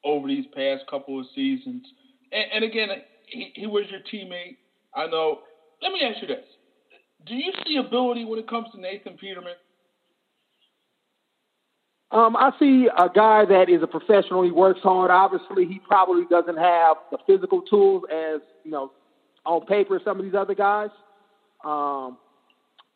over 0.03 0.27
these 0.27 0.46
past 0.55 0.84
couple 0.89 1.19
of 1.19 1.25
seasons. 1.36 1.84
And, 2.31 2.46
and 2.53 2.63
again, 2.63 2.89
he, 3.27 3.51
he 3.55 3.67
was 3.67 3.86
your 3.89 4.01
teammate. 4.12 4.58
I 4.96 5.08
know. 5.08 5.39
Let 5.81 5.91
me 5.91 6.01
ask 6.03 6.22
you 6.22 6.27
this: 6.27 6.46
Do 7.25 7.36
you 7.36 7.51
see 7.65 7.77
ability 7.77 8.25
when 8.25 8.39
it 8.39 8.50
comes 8.50 8.67
to 8.74 8.81
Nathan 8.81 9.17
Peterman? 9.17 9.53
Um, 12.12 12.36
I 12.36 12.51
see 12.60 12.88
a 12.98 13.08
guy 13.08 13.46
that 13.46 13.69
is 13.69 13.84
a 13.84 13.88
professional. 13.88 14.43
He 14.43 14.51
works 14.51 14.79
hard. 14.81 15.12
Obviously, 15.12 15.65
he 15.65 15.79
probably 15.88 16.24
doesn't 16.29 16.58
have 16.58 16.98
the 17.12 17.19
physical 17.27 17.62
tools 17.62 18.03
as 18.12 18.41
you 18.63 18.72
know 18.72 18.91
on 19.46 19.65
paper 19.65 20.01
some 20.03 20.17
of 20.19 20.25
these 20.25 20.34
other 20.34 20.55
guys. 20.55 20.89
Um, 21.63 22.17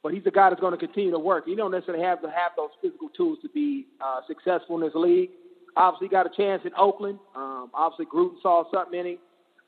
but 0.03 0.13
he's 0.13 0.23
a 0.25 0.31
guy 0.31 0.49
that's 0.49 0.61
going 0.61 0.77
to 0.77 0.77
continue 0.77 1.11
to 1.11 1.19
work. 1.19 1.45
You 1.47 1.55
don't 1.55 1.71
necessarily 1.71 2.03
have 2.03 2.21
to 2.21 2.27
have 2.27 2.51
those 2.57 2.69
physical 2.81 3.09
tools 3.09 3.39
to 3.41 3.49
be 3.49 3.87
uh, 4.01 4.19
successful 4.27 4.75
in 4.75 4.81
this 4.81 4.91
league. 4.93 5.29
obviously 5.77 6.09
got 6.09 6.25
a 6.25 6.35
chance 6.35 6.61
in 6.65 6.71
Oakland. 6.77 7.19
Um, 7.35 7.71
obviously, 7.73 8.05
Gruden 8.13 8.41
saw 8.41 8.69
something 8.71 8.99
in 8.99 9.05
him 9.05 9.17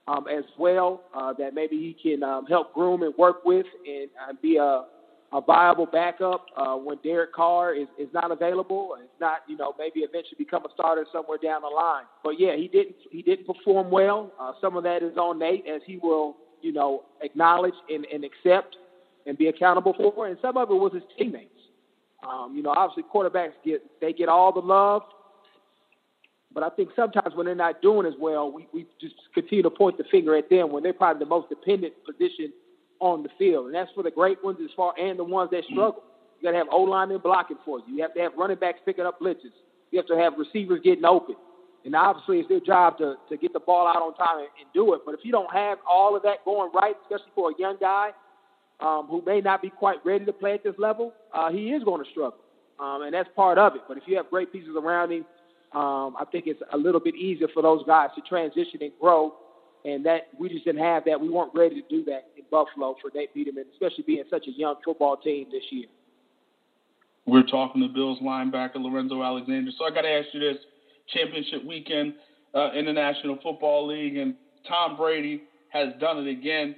um, 0.08 0.26
as 0.28 0.44
well 0.60 1.04
uh, 1.16 1.34
that 1.34 1.54
maybe 1.54 1.78
he 1.78 1.96
can 2.00 2.22
um, 2.22 2.46
help 2.46 2.74
groom 2.74 3.02
and 3.02 3.16
work 3.18 3.46
with 3.46 3.66
and 3.88 4.10
uh, 4.22 4.34
be 4.42 4.58
a, 4.58 4.84
a 5.32 5.42
viable 5.42 5.86
backup 5.86 6.46
uh, 6.58 6.76
when 6.76 6.98
Derek 7.04 7.34
Carr 7.34 7.74
is, 7.74 7.88
is 7.98 8.10
not 8.14 8.30
available. 8.30 8.98
It's 9.02 9.10
not, 9.20 9.40
you 9.48 9.58
know, 9.58 9.74
maybe 9.80 10.02
eventually 10.02 10.36
become 10.38 10.66
a 10.66 10.70
starter 10.74 11.06
somewhere 11.12 11.38
down 11.42 11.62
the 11.62 11.70
line. 11.70 12.04
But 12.24 12.40
yeah, 12.40 12.56
he 12.56 12.68
didn't 12.68 12.96
he 13.10 13.22
didn't 13.22 13.48
perform 13.48 13.90
well. 13.90 14.32
Uh, 14.40 14.52
some 14.60 14.76
of 14.76 14.84
that 14.84 15.02
is 15.02 15.18
on 15.18 15.40
Nate 15.40 15.66
as 15.66 15.82
he 15.86 15.98
will, 15.98 16.36
you 16.62 16.74
know, 16.74 17.06
acknowledge 17.22 17.74
and, 17.90 18.06
and 18.14 18.24
accept 18.24 18.76
and 19.26 19.38
be 19.38 19.48
accountable 19.48 19.94
for. 19.94 20.28
And 20.28 20.38
some 20.42 20.58
of 20.58 20.70
it 20.70 20.74
was 20.74 20.94
his 20.94 21.04
teammates. 21.18 21.52
Um, 22.28 22.56
you 22.56 22.64
know, 22.64 22.72
obviously 22.72 23.04
quarterbacks 23.14 23.54
get 23.64 23.82
they 24.02 24.12
get 24.12 24.30
all 24.30 24.52
the 24.52 24.60
love, 24.60 25.04
but 26.54 26.64
I 26.64 26.70
think 26.70 26.90
sometimes 26.96 27.36
when 27.36 27.46
they're 27.46 27.54
not 27.54 27.82
doing 27.82 28.08
as 28.08 28.14
well, 28.20 28.52
we, 28.52 28.68
we 28.74 28.86
just 29.00 29.16
continue 29.34 29.62
to 29.62 29.70
point 29.70 29.98
the 29.98 30.06
finger 30.10 30.36
at 30.36 30.50
them 30.50 30.72
when 30.72 30.82
they're 30.82 30.94
probably 30.94 31.20
the 31.20 31.30
most 31.30 31.50
dependent 31.50 31.94
position 32.06 32.52
on 33.00 33.24
the 33.24 33.30
field. 33.38 33.68
And 33.68 33.76
that's 33.76 33.92
for 33.94 34.04
the 34.04 34.10
great 34.10 34.44
ones 34.44 34.58
as 34.64 34.72
far 34.76 34.94
and 34.98 35.20
the 35.20 35.24
ones 35.24 35.52
that 35.52 35.66
struggle. 35.66 36.04
You 36.40 36.48
got 36.48 36.52
to 36.52 36.58
have 36.58 36.68
O 36.72 36.82
linemen 36.82 37.20
blocking 37.20 37.58
for 37.66 37.80
you. 37.80 37.98
You 37.98 38.02
have 38.04 38.14
to 38.14 38.22
have 38.22 38.32
running 38.38 38.58
backs 38.58 38.80
picking 38.86 39.06
up 39.06 39.20
blitzes. 39.20 39.54
You 39.92 40.00
have 40.00 40.08
to 40.08 40.18
have 40.18 40.34
receivers 40.38 40.80
getting 40.84 41.06
open. 41.06 41.36
And 41.84 41.96
obviously, 41.96 42.40
it's 42.40 42.50
their 42.50 42.62
job 42.62 42.98
to, 42.98 43.16
to 43.30 43.38
get 43.38 43.54
the 43.54 43.60
ball 43.60 43.88
out 43.88 44.02
on 44.02 44.16
time 44.16 44.40
and, 44.40 44.48
and 44.60 44.68
do 44.74 44.96
it. 44.96 45.02
But 45.06 45.14
if 45.14 45.20
you 45.24 45.32
don't 45.32 45.52
have 45.54 45.78
all 45.88 46.16
of 46.16 46.24
that 46.24 46.44
going 46.44 46.72
right, 46.74 46.96
especially 47.04 47.32
for 47.36 47.52
a 47.52 47.54
young 47.60 47.78
guy 47.80 48.10
um, 48.80 49.08
who 49.10 49.24
may 49.26 49.42
not 49.42 49.62
be 49.62 49.70
quite 49.70 50.06
ready 50.06 50.26
to 50.26 50.34
play 50.34 50.54
at 50.54 50.64
this 50.64 50.76
level, 50.78 51.14
uh, 51.34 51.52
he 51.52 51.72
is 51.72 51.84
going 51.84 52.04
to 52.04 52.10
struggle. 52.10 52.40
Um, 52.80 53.04
and 53.04 53.14
that's 53.14 53.30
part 53.36 53.58
of 53.58 53.76
it. 53.76 53.82
But 53.88 53.98
if 53.98 54.04
you 54.06 54.18
have 54.18 54.30
great 54.30 54.52
pieces 54.52 54.76
around 54.78 55.12
him, 55.12 55.26
um, 55.74 56.16
I 56.20 56.26
think 56.32 56.46
it's 56.48 56.62
a 56.74 56.78
little 56.78 57.00
bit 57.00 57.16
easier 57.16 57.48
for 57.54 57.62
those 57.62 57.84
guys 57.86 58.10
to 58.16 58.22
transition 58.22 58.80
and 58.82 58.92
grow. 59.00 59.36
And 59.86 60.06
that 60.06 60.30
we 60.40 60.50
just 60.50 60.66
didn't 60.66 60.82
have 60.82 61.06
that. 61.06 61.20
We 61.22 61.30
weren't 61.30 61.54
ready 61.54 61.82
to 61.82 61.88
do 61.88 62.04
that 62.06 62.30
in 62.36 62.44
Buffalo 62.50 62.96
for 63.02 63.12
Nate 63.14 63.34
Peterman, 63.34 63.66
especially 63.74 64.04
being 64.06 64.24
such 64.30 64.48
a 64.48 64.52
young 64.52 64.76
football 64.84 65.16
team 65.16 65.48
this 65.52 65.64
year. 65.70 65.86
We're 67.28 67.44
talking 67.44 67.82
to 67.82 67.88
Bills 67.88 68.20
linebacker 68.22 68.76
Lorenzo 68.78 69.22
Alexander. 69.22 69.72
So 69.78 69.86
I 69.86 69.92
got 69.92 70.02
to 70.02 70.10
ask 70.10 70.28
you 70.34 70.40
this: 70.40 70.58
championship 71.14 71.64
weekend 71.66 72.16
uh, 72.56 72.72
in 72.72 72.86
the 72.86 72.94
National 72.94 73.38
Football 73.44 73.88
League, 73.88 74.18
and 74.18 74.36
Tom 74.68 74.98
Brady 74.98 75.44
has 75.70 75.90
done 76.00 76.26
it 76.26 76.30
again. 76.30 76.76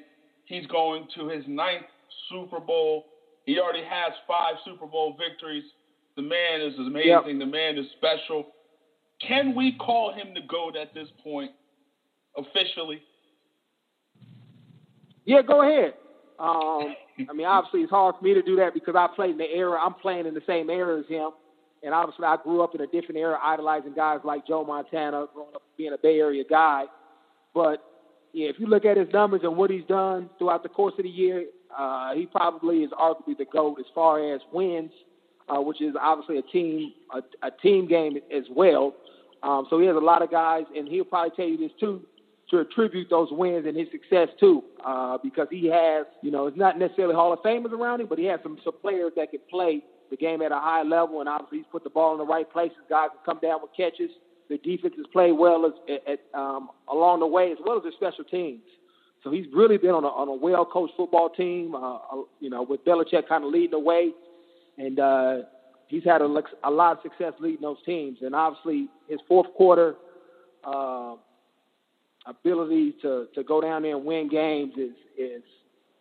He's 0.48 0.66
going 0.68 1.08
to 1.16 1.28
his 1.28 1.44
ninth 1.46 1.86
Super 2.30 2.60
Bowl. 2.60 3.06
He 3.46 3.60
already 3.60 3.84
has 3.84 4.14
five 4.28 4.56
Super 4.66 4.88
Bowl 4.88 5.18
victories. 5.18 5.64
The 6.16 6.22
man 6.22 6.62
is 6.62 6.74
amazing. 6.80 7.10
Yep. 7.10 7.26
The 7.26 7.46
man 7.46 7.78
is 7.78 7.86
special. 7.98 8.48
Can 9.26 9.54
we 9.56 9.74
call 9.74 10.14
him 10.14 10.34
the 10.34 10.42
GOAT 10.48 10.76
at 10.76 10.94
this 10.94 11.10
point, 11.24 11.52
officially? 12.38 13.02
Yeah, 15.26 15.42
go 15.42 15.64
ahead. 15.64 15.96
Um, 16.40 16.96
I 17.30 17.34
mean, 17.34 17.46
obviously, 17.46 17.82
it's 17.82 17.92
hard 17.92 18.16
for 18.18 18.24
me 18.24 18.34
to 18.34 18.42
do 18.42 18.56
that 18.58 18.74
because 18.74 18.96
I 18.96 19.08
played 19.14 19.32
in 19.32 19.38
the 19.38 19.52
era. 19.52 19.78
I'm 19.82 19.96
playing 19.96 20.28
in 20.28 20.34
the 20.34 20.42
same 20.48 20.70
era 20.70 21.00
as 21.00 21.08
him, 21.08 21.32
and 21.84 21.94
obviously, 21.94 22.26
I 22.26 22.38
grew 22.42 22.62
up 22.62 22.74
in 22.74 22.82
a 22.82 22.88
different 22.88 23.18
era, 23.18 23.38
idolizing 23.44 23.94
guys 23.96 24.20
like 24.24 24.48
Joe 24.48 24.64
Montana, 24.64 25.26
growing 25.34 25.56
up 25.56 25.64
being 25.78 25.94
a 25.94 25.98
Bay 25.98 26.20
Area 26.20 26.44
guy. 26.50 26.86
But 27.54 27.84
yeah, 28.34 28.50
if 28.50 28.60
you 28.60 28.68
look 28.68 28.86
at 28.86 28.98
his 28.98 29.08
numbers 29.14 29.42
and 29.44 29.56
what 29.56 29.70
he's 29.70 29.86
done 29.86 30.30
throughout 30.38 30.64
the 30.64 30.70
course 30.70 30.94
of 30.98 31.04
the 31.04 31.10
year, 31.10 31.46
uh, 31.78 32.14
he 32.14 32.26
probably 32.26 32.78
is 32.78 32.92
arguably 32.92 33.38
the 33.38 33.46
GOAT 33.46 33.78
as 33.80 33.86
far 33.94 34.34
as 34.34 34.42
wins, 34.54 34.92
uh, 35.50 35.62
which 35.62 35.82
is 35.82 35.96
obviously 36.00 36.38
a 36.38 36.42
team 36.42 36.94
a, 37.14 37.22
a 37.48 37.52
team 37.52 37.88
game 37.88 38.18
as 38.36 38.44
well. 38.50 38.96
Um, 39.44 39.68
so 39.70 39.80
he 39.80 39.86
has 39.86 39.96
a 39.96 40.00
lot 40.00 40.22
of 40.22 40.32
guys, 40.32 40.64
and 40.76 40.88
he'll 40.88 41.06
probably 41.06 41.36
tell 41.36 41.48
you 41.48 41.58
this 41.58 41.72
too, 41.80 42.02
to 42.50 42.60
attribute 42.60 43.10
those 43.10 43.30
wins 43.32 43.66
and 43.68 43.78
his 43.78 43.88
success 43.92 44.30
too, 44.40 44.64
uh, 44.86 45.18
because 45.24 45.48
he 45.52 45.68
has, 45.68 46.06
you 46.22 46.32
know, 46.32 46.48
it's 46.48 46.58
not 46.58 46.80
necessarily 46.80 47.14
Hall 47.14 47.34
of 47.34 47.40
Famers 47.40 47.72
around 47.72 48.02
him, 48.02 48.08
but 48.08 48.18
he 48.18 48.26
has 48.26 48.40
some, 48.42 48.58
some 48.64 48.74
players 48.82 49.12
that 49.16 49.32
can 49.32 49.40
play 49.50 49.84
the 50.10 50.18
game 50.18 50.42
at 50.42 50.52
a 50.52 50.60
high 50.60 50.84
level, 50.84 51.20
and 51.20 51.30
obviously 51.30 51.60
he's 51.60 51.68
put 51.72 51.84
the 51.84 51.90
ball 51.90 52.14
in 52.14 52.18
the 52.18 52.26
right 52.26 52.50
places. 52.52 52.78
Guys 52.90 53.10
can 53.12 53.34
come 53.34 53.40
down 53.42 53.60
with 53.62 53.72
catches. 53.76 54.12
The 54.50 54.58
defense 54.58 54.94
has 54.98 55.06
played 55.12 55.34
well 55.34 55.66
as, 55.66 55.74
at, 56.08 56.20
um, 56.34 56.70
along 56.90 57.20
the 57.20 57.28
way, 57.28 57.52
as 57.52 57.58
well 57.66 57.78
as 57.78 57.84
the 57.84 57.92
special 57.96 58.24
teams. 58.24 58.62
So 59.24 59.32
he's 59.32 59.46
really 59.54 59.78
been 59.78 59.92
on 59.92 60.04
a, 60.04 60.08
on 60.08 60.28
a 60.28 60.34
well-coached 60.34 60.94
football 60.96 61.30
team, 61.30 61.76
uh 61.76 62.00
you 62.40 62.50
know, 62.50 62.64
with 62.64 62.86
Belichick 62.86 63.28
kind 63.28 63.44
of 63.44 63.52
leading 63.52 63.72
the 63.72 63.80
way. 63.80 64.12
And 64.78 65.00
uh, 65.00 65.38
he's 65.88 66.04
had 66.04 66.22
a, 66.22 66.30
a 66.64 66.72
lot 66.72 66.98
of 66.98 67.04
success 67.04 67.34
leading 67.40 67.62
those 67.62 67.82
teams, 67.86 68.20
and 68.22 68.36
obviously 68.36 68.88
his 69.10 69.20
fourth 69.28 69.52
quarter 69.56 69.96
uh, 70.64 71.16
ability 72.26 72.94
to 73.02 73.28
to 73.34 73.44
go 73.44 73.60
down 73.60 73.82
there 73.82 73.96
and 73.96 74.06
win 74.06 74.30
games 74.30 74.74
is 74.78 74.92
is 75.18 75.44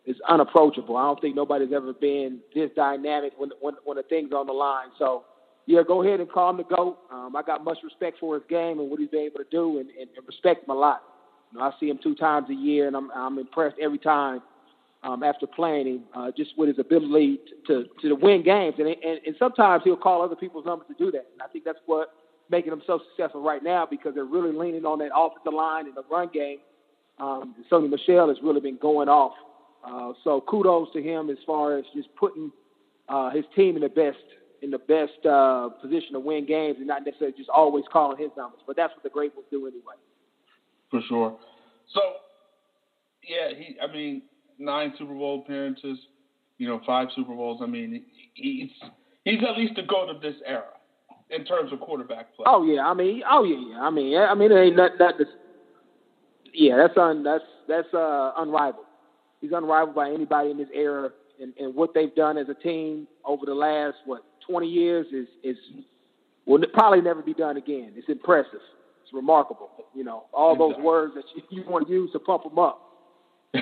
is 0.05 0.15
unapproachable. 0.29 0.95
I 0.95 1.05
don't 1.05 1.19
think 1.19 1.35
nobody's 1.35 1.73
ever 1.73 1.93
been 1.93 2.39
this 2.53 2.69
dynamic 2.75 3.33
when 3.37 3.49
when 3.61 3.75
when 3.83 3.97
the 3.97 4.03
thing's 4.03 4.31
on 4.31 4.45
the 4.45 4.53
line. 4.53 4.89
So 4.99 5.25
yeah, 5.67 5.81
go 5.87 6.01
ahead 6.01 6.19
and 6.19 6.31
call 6.31 6.49
him 6.49 6.57
the 6.57 6.63
goat. 6.63 6.97
Um, 7.11 7.35
I 7.35 7.43
got 7.43 7.63
much 7.63 7.77
respect 7.83 8.17
for 8.19 8.35
his 8.35 8.43
game 8.49 8.79
and 8.79 8.89
what 8.89 8.99
he's 8.99 9.09
been 9.09 9.21
able 9.21 9.39
to 9.39 9.49
do, 9.51 9.79
and, 9.79 9.89
and, 9.89 10.09
and 10.15 10.25
respect 10.25 10.63
him 10.63 10.71
a 10.71 10.73
lot. 10.73 11.03
You 11.51 11.59
know, 11.59 11.65
I 11.65 11.71
see 11.79 11.89
him 11.89 11.99
two 12.01 12.15
times 12.15 12.49
a 12.49 12.53
year, 12.53 12.87
and 12.87 12.95
I'm 12.95 13.11
I'm 13.11 13.37
impressed 13.37 13.75
every 13.79 13.99
time 13.99 14.41
um, 15.03 15.23
after 15.23 15.45
playing 15.45 15.87
him, 15.87 16.03
uh, 16.15 16.31
just 16.35 16.57
with 16.57 16.69
his 16.69 16.79
ability 16.79 17.39
to, 17.67 17.85
to, 18.01 18.09
to 18.09 18.15
win 18.15 18.43
games. 18.43 18.75
And, 18.79 18.87
and, 18.87 19.19
and 19.25 19.35
sometimes 19.37 19.83
he'll 19.83 19.95
call 19.95 20.21
other 20.21 20.35
people's 20.35 20.65
numbers 20.65 20.87
to 20.87 20.93
do 20.93 21.11
that. 21.11 21.27
And 21.33 21.41
I 21.41 21.47
think 21.47 21.65
that's 21.65 21.79
what 21.85 22.09
making 22.49 22.71
him 22.71 22.81
so 22.87 22.99
successful 23.09 23.41
right 23.41 23.61
now 23.61 23.85
because 23.89 24.15
they're 24.15 24.25
really 24.25 24.53
leaning 24.53 24.85
on 24.85 24.99
that 24.99 25.09
offensive 25.15 25.53
line 25.53 25.85
and 25.85 25.95
the 25.95 26.03
run 26.09 26.29
game. 26.33 26.59
Um, 27.19 27.55
Sony 27.71 27.89
Michel 27.89 28.29
has 28.29 28.37
really 28.41 28.61
been 28.61 28.77
going 28.77 29.09
off. 29.09 29.33
Uh, 29.83 30.13
so 30.23 30.41
kudos 30.41 30.89
to 30.93 31.01
him 31.01 31.29
as 31.29 31.37
far 31.45 31.77
as 31.77 31.85
just 31.95 32.09
putting 32.15 32.51
uh, 33.09 33.31
his 33.31 33.45
team 33.55 33.75
in 33.75 33.81
the 33.81 33.89
best 33.89 34.17
in 34.61 34.71
the 34.71 34.77
best 34.77 35.25
uh, 35.25 35.69
position 35.81 36.13
to 36.13 36.19
win 36.19 36.45
games 36.45 36.77
and 36.77 36.87
not 36.87 37.05
necessarily 37.05 37.35
just 37.37 37.49
always 37.49 37.85
calling 37.91 38.17
his 38.17 38.31
numbers. 38.37 38.61
But 38.65 38.75
that's 38.75 38.93
what 38.95 39.03
the 39.03 39.09
great 39.09 39.35
ones 39.35 39.47
do 39.51 39.67
anyway. 39.67 39.95
For 40.89 41.01
sure. 41.07 41.37
So, 41.93 42.01
yeah, 43.23 43.57
he. 43.57 43.77
I 43.81 43.91
mean, 43.91 44.23
nine 44.57 44.93
Super 44.97 45.13
Bowl 45.13 45.43
appearances, 45.43 45.97
you 46.57 46.67
know, 46.67 46.81
five 46.85 47.09
Super 47.15 47.33
Bowls. 47.33 47.61
I 47.61 47.67
mean, 47.67 48.03
he's 48.33 48.69
he's 49.23 49.39
at 49.47 49.57
least 49.57 49.75
the 49.75 49.83
goat 49.83 50.09
of 50.09 50.21
this 50.21 50.35
era 50.45 50.63
in 51.29 51.45
terms 51.45 51.71
of 51.73 51.79
quarterback 51.79 52.35
play. 52.35 52.45
Oh 52.47 52.63
yeah, 52.63 52.81
I 52.87 52.93
mean, 52.93 53.21
oh 53.29 53.43
yeah, 53.43 53.75
yeah. 53.75 53.81
I 53.81 53.89
mean, 53.89 54.17
I 54.17 54.33
mean, 54.33 54.51
it 54.51 54.55
ain't 54.55 54.77
not 54.77 54.91
that. 54.99 55.15
Yeah, 56.53 56.77
that's 56.77 56.97
un 56.97 57.23
that's 57.23 57.43
that's 57.67 57.93
uh, 57.93 58.31
unrivaled. 58.37 58.85
He's 59.41 59.51
unrivaled 59.51 59.95
by 59.95 60.09
anybody 60.09 60.51
in 60.51 60.57
this 60.57 60.69
era, 60.73 61.09
and, 61.41 61.53
and 61.59 61.75
what 61.75 61.93
they've 61.93 62.13
done 62.15 62.37
as 62.37 62.47
a 62.49 62.53
team 62.53 63.07
over 63.25 63.45
the 63.45 63.53
last 63.53 63.97
what 64.05 64.23
20 64.49 64.67
years 64.67 65.07
is 65.13 65.27
is 65.43 65.57
will 66.45 66.61
probably 66.73 67.01
never 67.01 67.21
be 67.21 67.33
done 67.33 67.57
again. 67.57 67.93
It's 67.95 68.09
impressive. 68.09 68.61
It's 69.03 69.13
remarkable. 69.13 69.69
You 69.93 70.03
know, 70.03 70.25
all 70.33 70.57
those 70.57 70.75
words 70.81 71.13
that 71.15 71.23
you, 71.35 71.43
you 71.49 71.69
want 71.69 71.87
to 71.87 71.93
use 71.93 72.11
to 72.13 72.19
pump 72.19 72.43
them 72.43 72.59
up. 72.59 72.81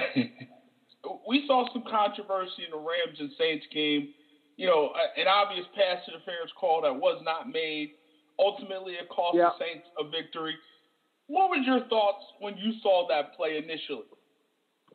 we 1.28 1.44
saw 1.48 1.72
some 1.74 1.84
controversy 1.90 2.66
in 2.66 2.72
the 2.72 2.78
Rams 2.78 3.20
and 3.20 3.32
Saints 3.38 3.66
game. 3.74 4.10
You 4.58 4.68
know, 4.68 4.92
an 5.18 5.28
obvious 5.28 5.66
pass 5.76 6.02
interference 6.08 6.52
call 6.60 6.82
that 6.84 6.94
was 6.94 7.22
not 7.24 7.50
made. 7.50 7.92
Ultimately, 8.40 8.94
it 8.94 9.10
cost 9.10 9.36
the 9.36 9.50
Saints 9.60 9.88
a 10.00 10.10
victory. 10.10 10.56
What 11.28 11.50
was 11.50 11.66
your 11.66 11.82
thoughts 11.90 12.24
when 12.40 12.58
you 12.58 12.74
saw 12.82 13.08
that 13.10 13.36
play 13.36 13.58
initially? 13.58 14.06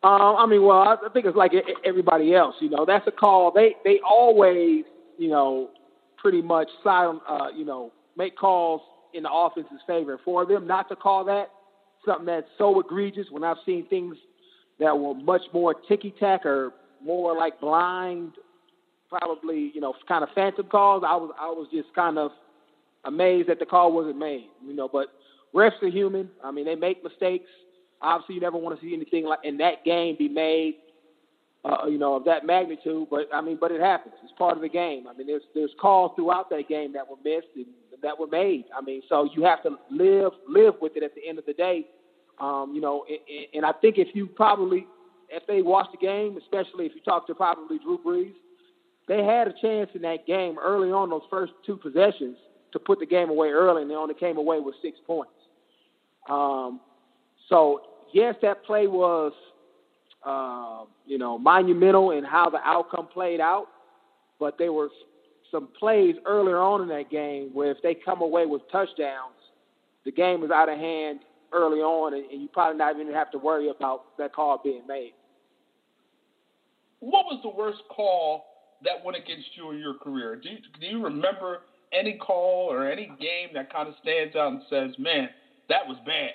Um, 0.02 0.36
I 0.38 0.46
mean, 0.46 0.62
well, 0.62 0.78
I 0.78 0.96
think 1.12 1.26
it's 1.26 1.36
like 1.36 1.52
everybody 1.84 2.34
else. 2.34 2.54
You 2.60 2.70
know, 2.70 2.86
that's 2.86 3.06
a 3.06 3.10
call. 3.10 3.52
They 3.52 3.76
they 3.84 4.00
always, 4.08 4.84
you 5.18 5.28
know, 5.28 5.70
pretty 6.20 6.42
much 6.42 6.68
silent. 6.84 7.20
Uh, 7.28 7.48
you 7.56 7.64
know, 7.64 7.92
make 8.16 8.36
calls 8.36 8.80
in 9.14 9.22
the 9.22 9.30
offense's 9.30 9.80
favor. 9.86 10.20
For 10.24 10.46
them 10.46 10.66
not 10.66 10.88
to 10.88 10.96
call 10.96 11.24
that 11.26 11.50
something 12.04 12.26
that's 12.26 12.46
so 12.58 12.80
egregious, 12.80 13.26
when 13.30 13.44
I've 13.44 13.56
seen 13.66 13.86
things 13.88 14.16
that 14.78 14.96
were 14.98 15.14
much 15.14 15.42
more 15.52 15.74
ticky 15.74 16.14
tack 16.18 16.46
or 16.46 16.72
more 17.02 17.36
like 17.36 17.60
blind, 17.60 18.32
probably 19.08 19.72
you 19.74 19.80
know 19.80 19.94
kind 20.06 20.22
of 20.22 20.30
phantom 20.34 20.66
calls. 20.66 21.02
I 21.06 21.16
was 21.16 21.32
I 21.38 21.46
was 21.46 21.68
just 21.72 21.94
kind 21.94 22.18
of 22.18 22.30
amazed 23.04 23.48
that 23.48 23.58
the 23.58 23.66
call 23.66 23.92
wasn't 23.92 24.18
made. 24.18 24.48
You 24.66 24.74
know, 24.74 24.88
but 24.88 25.08
refs 25.54 25.82
are 25.82 25.88
human. 25.88 26.28
I 26.44 26.50
mean, 26.50 26.64
they 26.64 26.76
make 26.76 27.02
mistakes. 27.02 27.48
Obviously, 28.02 28.36
you 28.36 28.40
never 28.40 28.56
want 28.56 28.78
to 28.78 28.86
see 28.86 28.94
anything 28.94 29.24
like 29.24 29.40
in 29.44 29.58
that 29.58 29.84
game 29.84 30.16
be 30.18 30.28
made. 30.28 30.76
Uh, 31.62 31.86
you 31.86 31.98
know, 31.98 32.14
of 32.14 32.24
that 32.24 32.46
magnitude, 32.46 33.06
but 33.10 33.28
I 33.34 33.42
mean, 33.42 33.58
but 33.60 33.70
it 33.70 33.82
happens. 33.82 34.14
It's 34.22 34.32
part 34.38 34.56
of 34.56 34.62
the 34.62 34.68
game. 34.68 35.06
I 35.06 35.12
mean, 35.12 35.26
there's 35.26 35.42
there's 35.54 35.72
calls 35.78 36.12
throughout 36.16 36.48
that 36.48 36.70
game 36.70 36.94
that 36.94 37.06
were 37.06 37.18
missed 37.22 37.48
and 37.54 37.66
that 38.02 38.18
were 38.18 38.26
made. 38.26 38.64
I 38.74 38.80
mean, 38.80 39.02
so 39.10 39.28
you 39.36 39.44
have 39.44 39.62
to 39.64 39.76
live 39.90 40.32
live 40.48 40.74
with 40.80 40.96
it 40.96 41.02
at 41.02 41.14
the 41.14 41.20
end 41.28 41.38
of 41.38 41.44
the 41.44 41.52
day 41.52 41.84
um, 42.40 42.72
you 42.74 42.80
know, 42.80 43.04
and, 43.08 43.46
and 43.54 43.66
I 43.66 43.72
think 43.72 43.98
if 43.98 44.08
you 44.14 44.26
probably, 44.26 44.86
if 45.28 45.46
they 45.46 45.62
watch 45.62 45.86
the 45.92 45.98
game, 45.98 46.38
especially 46.38 46.86
if 46.86 46.92
you 46.94 47.02
talk 47.02 47.26
to 47.26 47.34
probably 47.34 47.78
Drew 47.78 47.98
Brees, 47.98 48.32
they 49.06 49.22
had 49.22 49.46
a 49.46 49.52
chance 49.60 49.90
in 49.94 50.02
that 50.02 50.26
game 50.26 50.56
early 50.58 50.90
on 50.90 51.10
those 51.10 51.22
first 51.28 51.52
two 51.66 51.76
possessions 51.76 52.36
to 52.72 52.78
put 52.78 52.98
the 52.98 53.06
game 53.06 53.28
away 53.28 53.48
early, 53.48 53.82
and 53.82 53.90
they 53.90 53.94
only 53.94 54.14
came 54.14 54.38
away 54.38 54.60
with 54.60 54.74
six 54.80 54.98
points. 55.06 55.32
Um, 56.28 56.80
so 57.48 57.82
yes, 58.14 58.34
that 58.42 58.64
play 58.64 58.86
was, 58.86 59.32
uh, 60.24 60.84
you 61.06 61.18
know, 61.18 61.38
monumental 61.38 62.10
in 62.10 62.24
how 62.24 62.50
the 62.50 62.58
outcome 62.64 63.08
played 63.12 63.40
out, 63.40 63.66
but 64.38 64.56
there 64.58 64.72
were 64.72 64.88
some 65.50 65.68
plays 65.78 66.14
earlier 66.26 66.58
on 66.58 66.82
in 66.82 66.88
that 66.88 67.10
game 67.10 67.50
where 67.52 67.70
if 67.70 67.78
they 67.82 67.94
come 67.94 68.20
away 68.22 68.46
with 68.46 68.62
touchdowns, 68.70 69.34
the 70.04 70.12
game 70.12 70.42
is 70.44 70.50
out 70.50 70.68
of 70.68 70.78
hand 70.78 71.20
early 71.52 71.80
on, 71.80 72.14
and, 72.14 72.30
and 72.30 72.42
you 72.42 72.48
probably 72.48 72.78
not 72.78 72.94
even 72.98 73.12
have 73.12 73.30
to 73.32 73.38
worry 73.38 73.68
about 73.68 74.16
that 74.18 74.32
call 74.32 74.60
being 74.62 74.86
made. 74.86 75.12
What 77.00 77.24
was 77.26 77.40
the 77.42 77.48
worst 77.48 77.80
call 77.88 78.44
that 78.84 79.04
went 79.04 79.16
against 79.16 79.48
you 79.56 79.70
in 79.70 79.78
your 79.78 79.94
career? 79.94 80.36
Do 80.36 80.48
you, 80.50 80.58
do 80.80 80.86
you 80.86 81.02
remember 81.02 81.60
any 81.92 82.18
call 82.18 82.68
or 82.70 82.90
any 82.90 83.06
game 83.20 83.48
that 83.54 83.72
kind 83.72 83.88
of 83.88 83.94
stands 84.02 84.36
out 84.36 84.52
and 84.52 84.62
says, 84.70 84.90
"Man, 84.98 85.28
that 85.68 85.86
was 85.86 85.96
bad"? 86.06 86.34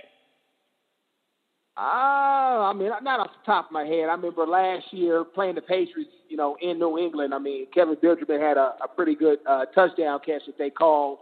Uh, 1.77 2.71
I 2.71 2.73
mean, 2.73 2.89
not 3.03 3.19
off 3.19 3.31
the 3.31 3.45
top 3.45 3.65
of 3.65 3.71
my 3.73 3.83
head. 3.83 4.07
I 4.07 4.13
remember 4.13 4.47
last 4.47 4.85
year 4.91 5.25
playing 5.25 5.55
the 5.55 5.61
Patriots, 5.61 6.11
you 6.29 6.37
know, 6.37 6.55
in 6.61 6.79
New 6.79 6.97
England. 6.97 7.33
I 7.33 7.39
mean, 7.39 7.67
Kelvin 7.73 7.97
Benjamin 8.01 8.39
had 8.39 8.55
a, 8.55 8.75
a 8.81 8.87
pretty 8.87 9.13
good 9.13 9.39
uh, 9.45 9.65
touchdown 9.65 10.19
catch 10.25 10.43
that 10.45 10.57
they 10.57 10.69
called 10.69 11.19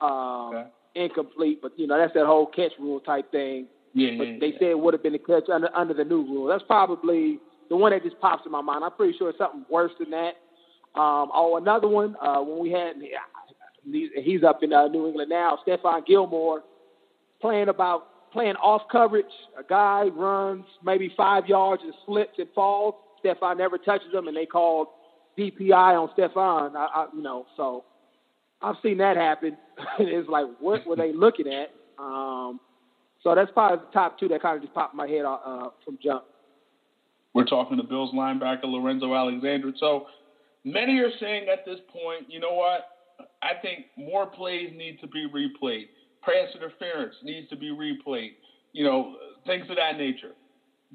um, 0.00 0.54
okay. 0.54 0.68
incomplete, 0.94 1.60
but 1.60 1.72
you 1.76 1.88
know, 1.88 1.98
that's 1.98 2.14
that 2.14 2.26
whole 2.26 2.46
catch 2.46 2.72
rule 2.78 3.00
type 3.00 3.32
thing. 3.32 3.66
Yeah, 3.92 4.12
but 4.18 4.24
yeah, 4.24 4.36
they 4.38 4.46
yeah. 4.46 4.58
said 4.58 4.68
it 4.68 4.78
would 4.78 4.94
have 4.94 5.02
been 5.02 5.16
a 5.16 5.18
catch 5.18 5.48
under 5.52 5.74
under 5.76 5.94
the 5.94 6.04
new 6.04 6.22
rule. 6.22 6.46
That's 6.46 6.64
probably 6.64 7.40
the 7.68 7.76
one 7.76 7.90
that 7.90 8.04
just 8.04 8.20
pops 8.20 8.46
in 8.46 8.52
my 8.52 8.62
mind. 8.62 8.84
I'm 8.84 8.92
pretty 8.92 9.18
sure 9.18 9.30
it's 9.30 9.38
something 9.38 9.66
worse 9.68 9.92
than 9.98 10.10
that. 10.10 10.34
Um, 10.94 11.30
oh, 11.34 11.58
another 11.60 11.88
one 11.88 12.14
uh, 12.22 12.40
when 12.40 12.60
we 12.60 12.70
had 12.70 12.94
he's 14.22 14.44
up 14.44 14.62
in 14.62 14.72
uh, 14.72 14.86
New 14.88 15.08
England 15.08 15.30
now. 15.30 15.58
Stephon 15.66 16.06
Gilmore 16.06 16.62
playing 17.40 17.68
about 17.68 18.08
playing 18.32 18.56
off 18.56 18.82
coverage. 18.90 19.26
A 19.58 19.62
guy 19.62 20.04
runs 20.14 20.64
maybe 20.84 21.12
five 21.16 21.46
yards 21.46 21.82
and 21.84 21.94
slips 22.06 22.38
and 22.38 22.48
falls. 22.54 22.94
Stephon 23.24 23.58
never 23.58 23.78
touches 23.78 24.12
him, 24.12 24.28
and 24.28 24.36
they 24.36 24.46
called 24.46 24.88
DPI 25.38 25.72
on 25.72 26.08
Stephon. 26.16 26.74
I, 26.74 26.86
I, 26.94 27.06
you 27.14 27.22
know, 27.22 27.46
so 27.56 27.84
I've 28.60 28.76
seen 28.82 28.98
that 28.98 29.16
happen. 29.16 29.56
it's 29.98 30.28
like, 30.28 30.46
what 30.60 30.86
were 30.86 30.96
they 30.96 31.12
looking 31.12 31.46
at? 31.46 31.70
Um, 31.98 32.60
so 33.22 33.34
that's 33.34 33.50
probably 33.52 33.84
the 33.86 33.92
top 33.92 34.18
two 34.18 34.28
that 34.28 34.42
kind 34.42 34.56
of 34.56 34.62
just 34.62 34.74
popped 34.74 34.94
my 34.94 35.06
head 35.06 35.24
uh, 35.24 35.68
from 35.84 35.98
jump. 36.02 36.24
We're 37.34 37.44
talking 37.44 37.76
to 37.78 37.82
Bills 37.82 38.12
linebacker 38.12 38.64
Lorenzo 38.64 39.14
Alexander. 39.14 39.72
So 39.78 40.06
many 40.64 40.98
are 40.98 41.10
saying 41.20 41.46
at 41.50 41.64
this 41.64 41.78
point, 41.92 42.26
you 42.28 42.40
know 42.40 42.52
what? 42.52 42.88
I 43.42 43.60
think 43.60 43.86
more 43.96 44.26
plays 44.26 44.72
need 44.76 44.98
to 45.00 45.06
be 45.06 45.26
replayed. 45.28 45.86
Pass 46.22 46.54
interference 46.54 47.14
needs 47.22 47.48
to 47.50 47.56
be 47.56 47.70
replayed. 47.70 48.32
You 48.72 48.84
know, 48.84 49.16
things 49.46 49.66
of 49.68 49.76
that 49.76 49.98
nature. 49.98 50.32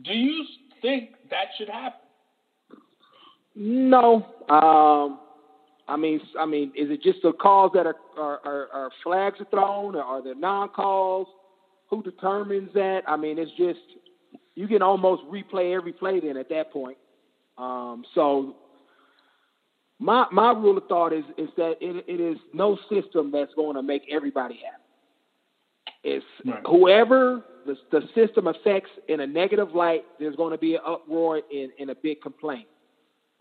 Do 0.04 0.14
you 0.14 0.46
think 0.82 1.12
that 1.30 1.48
should 1.58 1.70
happen? 1.70 2.00
No. 3.56 4.26
Um, 4.50 5.20
I 5.88 5.98
mean, 5.98 6.22
I 6.40 6.46
mean, 6.46 6.72
is 6.76 6.90
it 6.90 7.02
just 7.02 7.20
the 7.24 7.34
calls 7.34 7.72
that 7.74 7.86
are 7.86 7.96
are, 8.18 8.68
are, 8.74 8.90
flags 9.04 9.40
are 9.40 9.46
thrown, 9.46 9.96
or 9.96 10.04
are 10.04 10.24
there 10.24 10.36
non-calls? 10.36 11.28
Who 11.90 12.04
determines 12.04 12.74
that? 12.74 13.02
I 13.08 13.16
mean, 13.16 13.40
it's 13.40 13.52
just 13.58 13.80
you 14.56 14.68
can 14.68 14.82
almost 14.82 15.24
replay 15.24 15.76
every 15.76 15.94
play 15.94 16.20
then 16.20 16.38
at 16.38 16.50
that 16.50 16.72
point. 16.72 16.98
Um, 17.58 18.04
so 18.14 18.56
my 20.00 20.26
my 20.32 20.52
rule 20.52 20.78
of 20.78 20.88
thought 20.88 21.14
is 21.14 21.24
is 21.38 21.50
that 21.58 21.76
it, 21.80 22.06
it 22.08 22.20
is 22.22 22.38
no 22.54 22.78
system 22.90 23.32
that's 23.32 23.54
going 23.56 23.76
to 23.76 23.82
make 23.82 24.04
everybody 24.12 24.56
happy. 24.56 24.84
It's 26.08 26.26
right. 26.46 26.62
whoever 26.66 27.44
the, 27.66 27.76
the 27.92 28.02
system 28.16 28.48
affects 28.48 28.90
in 29.10 29.20
a 29.20 29.28
negative 29.28 29.74
light, 29.76 30.06
there's 30.20 30.38
going 30.38 30.52
to 30.52 30.58
be 30.58 30.76
an 30.76 30.82
uproar 30.88 31.42
and, 31.54 31.70
and 31.78 31.90
a 31.90 31.96
big 31.96 32.22
complaint 32.22 32.68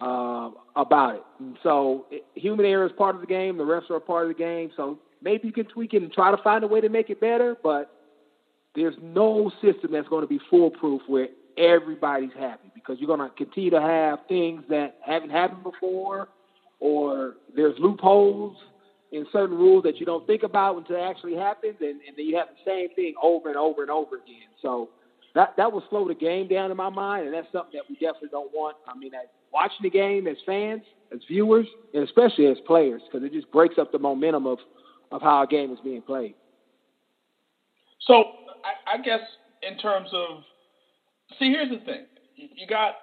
uh, 0.00 0.50
about 0.74 1.14
it. 1.14 1.22
And 1.38 1.56
so 1.62 2.06
it, 2.10 2.24
human 2.34 2.66
error 2.66 2.84
is 2.84 2.92
part 2.98 3.14
of 3.14 3.20
the 3.20 3.26
game. 3.28 3.56
The 3.56 3.62
refs 3.62 3.88
are 3.88 3.96
a 3.96 4.00
part 4.00 4.28
of 4.28 4.36
the 4.36 4.42
game. 4.42 4.72
So 4.76 4.98
maybe 5.22 5.46
you 5.46 5.52
can 5.52 5.66
tweak 5.66 5.94
it 5.94 6.02
and 6.02 6.12
try 6.12 6.32
to 6.32 6.42
find 6.42 6.64
a 6.64 6.66
way 6.66 6.80
to 6.80 6.88
make 6.88 7.08
it 7.08 7.20
better, 7.20 7.56
but 7.62 7.92
there's 8.74 8.96
no 9.00 9.52
system 9.62 9.92
that's 9.92 10.08
going 10.08 10.22
to 10.22 10.28
be 10.28 10.40
foolproof 10.50 11.02
where 11.06 11.28
everybody's 11.56 12.34
happy 12.36 12.72
because 12.74 12.98
you're 12.98 13.16
going 13.16 13.30
to 13.30 13.34
continue 13.36 13.70
to 13.70 13.80
have 13.80 14.18
things 14.28 14.64
that 14.68 14.96
haven't 15.06 15.30
happened 15.30 15.62
before 15.62 16.28
or 16.80 17.34
there's 17.54 17.78
loopholes 17.78 18.56
in 19.12 19.26
certain 19.32 19.56
rules 19.56 19.82
that 19.84 20.00
you 20.00 20.06
don't 20.06 20.26
think 20.26 20.42
about 20.42 20.76
until 20.76 20.96
it 20.96 21.00
actually 21.00 21.34
happens, 21.34 21.76
and, 21.80 22.00
and 22.06 22.16
then 22.16 22.26
you 22.26 22.36
have 22.36 22.48
the 22.48 22.70
same 22.70 22.88
thing 22.94 23.14
over 23.22 23.48
and 23.48 23.56
over 23.56 23.82
and 23.82 23.90
over 23.90 24.16
again. 24.16 24.48
So 24.60 24.90
that 25.34 25.50
that 25.56 25.72
will 25.72 25.84
slow 25.90 26.08
the 26.08 26.14
game 26.14 26.48
down 26.48 26.70
in 26.70 26.76
my 26.76 26.88
mind, 26.88 27.26
and 27.26 27.34
that's 27.34 27.50
something 27.52 27.72
that 27.78 27.84
we 27.88 27.94
definitely 27.94 28.30
don't 28.30 28.52
want. 28.52 28.76
I 28.86 28.96
mean, 28.96 29.14
as 29.14 29.28
watching 29.52 29.82
the 29.82 29.90
game 29.90 30.26
as 30.26 30.36
fans, 30.44 30.82
as 31.12 31.20
viewers, 31.28 31.66
and 31.94 32.02
especially 32.02 32.46
as 32.46 32.56
players, 32.66 33.02
because 33.10 33.24
it 33.24 33.32
just 33.32 33.50
breaks 33.50 33.78
up 33.78 33.92
the 33.92 33.98
momentum 33.98 34.46
of 34.46 34.58
of 35.12 35.22
how 35.22 35.42
a 35.42 35.46
game 35.46 35.72
is 35.72 35.78
being 35.84 36.02
played. 36.02 36.34
So 38.00 38.24
I, 38.64 38.96
I 38.96 39.02
guess 39.02 39.20
in 39.62 39.78
terms 39.78 40.08
of, 40.12 40.42
see, 41.38 41.50
here's 41.50 41.70
the 41.70 41.84
thing. 41.84 42.06
You 42.34 42.66
got 42.66 42.94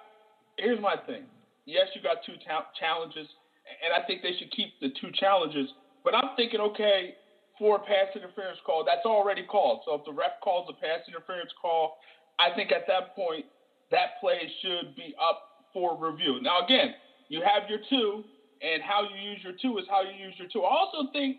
here's 0.58 0.80
my 0.80 0.96
thing. 1.06 1.24
Yes, 1.66 1.88
you 1.94 2.02
got 2.02 2.18
two 2.26 2.34
ta- 2.46 2.66
challenges 2.78 3.26
and 3.82 3.92
I 3.92 4.06
think 4.06 4.22
they 4.22 4.32
should 4.36 4.50
keep 4.50 4.78
the 4.80 4.92
two 5.00 5.10
challenges. 5.12 5.70
But 6.04 6.14
I'm 6.14 6.36
thinking, 6.36 6.60
okay, 6.60 7.14
for 7.58 7.76
a 7.76 7.78
pass 7.80 8.14
interference 8.14 8.58
call, 8.64 8.84
that's 8.84 9.06
already 9.06 9.44
called. 9.44 9.80
So 9.86 9.94
if 9.94 10.04
the 10.04 10.12
ref 10.12 10.40
calls 10.42 10.68
a 10.68 10.74
pass 10.74 11.00
interference 11.08 11.50
call, 11.60 11.96
I 12.38 12.54
think 12.54 12.72
at 12.72 12.86
that 12.86 13.16
point 13.16 13.46
that 13.90 14.20
play 14.20 14.38
should 14.60 14.94
be 14.96 15.14
up 15.20 15.66
for 15.72 15.96
review. 15.96 16.40
Now 16.42 16.64
again, 16.64 16.94
you 17.28 17.40
have 17.40 17.68
your 17.68 17.80
two, 17.88 18.24
and 18.62 18.82
how 18.82 19.02
you 19.02 19.30
use 19.30 19.40
your 19.42 19.54
two 19.60 19.78
is 19.78 19.84
how 19.88 20.02
you 20.02 20.12
use 20.12 20.34
your 20.38 20.48
two. 20.48 20.62
I 20.62 20.70
also 20.70 21.10
think 21.12 21.38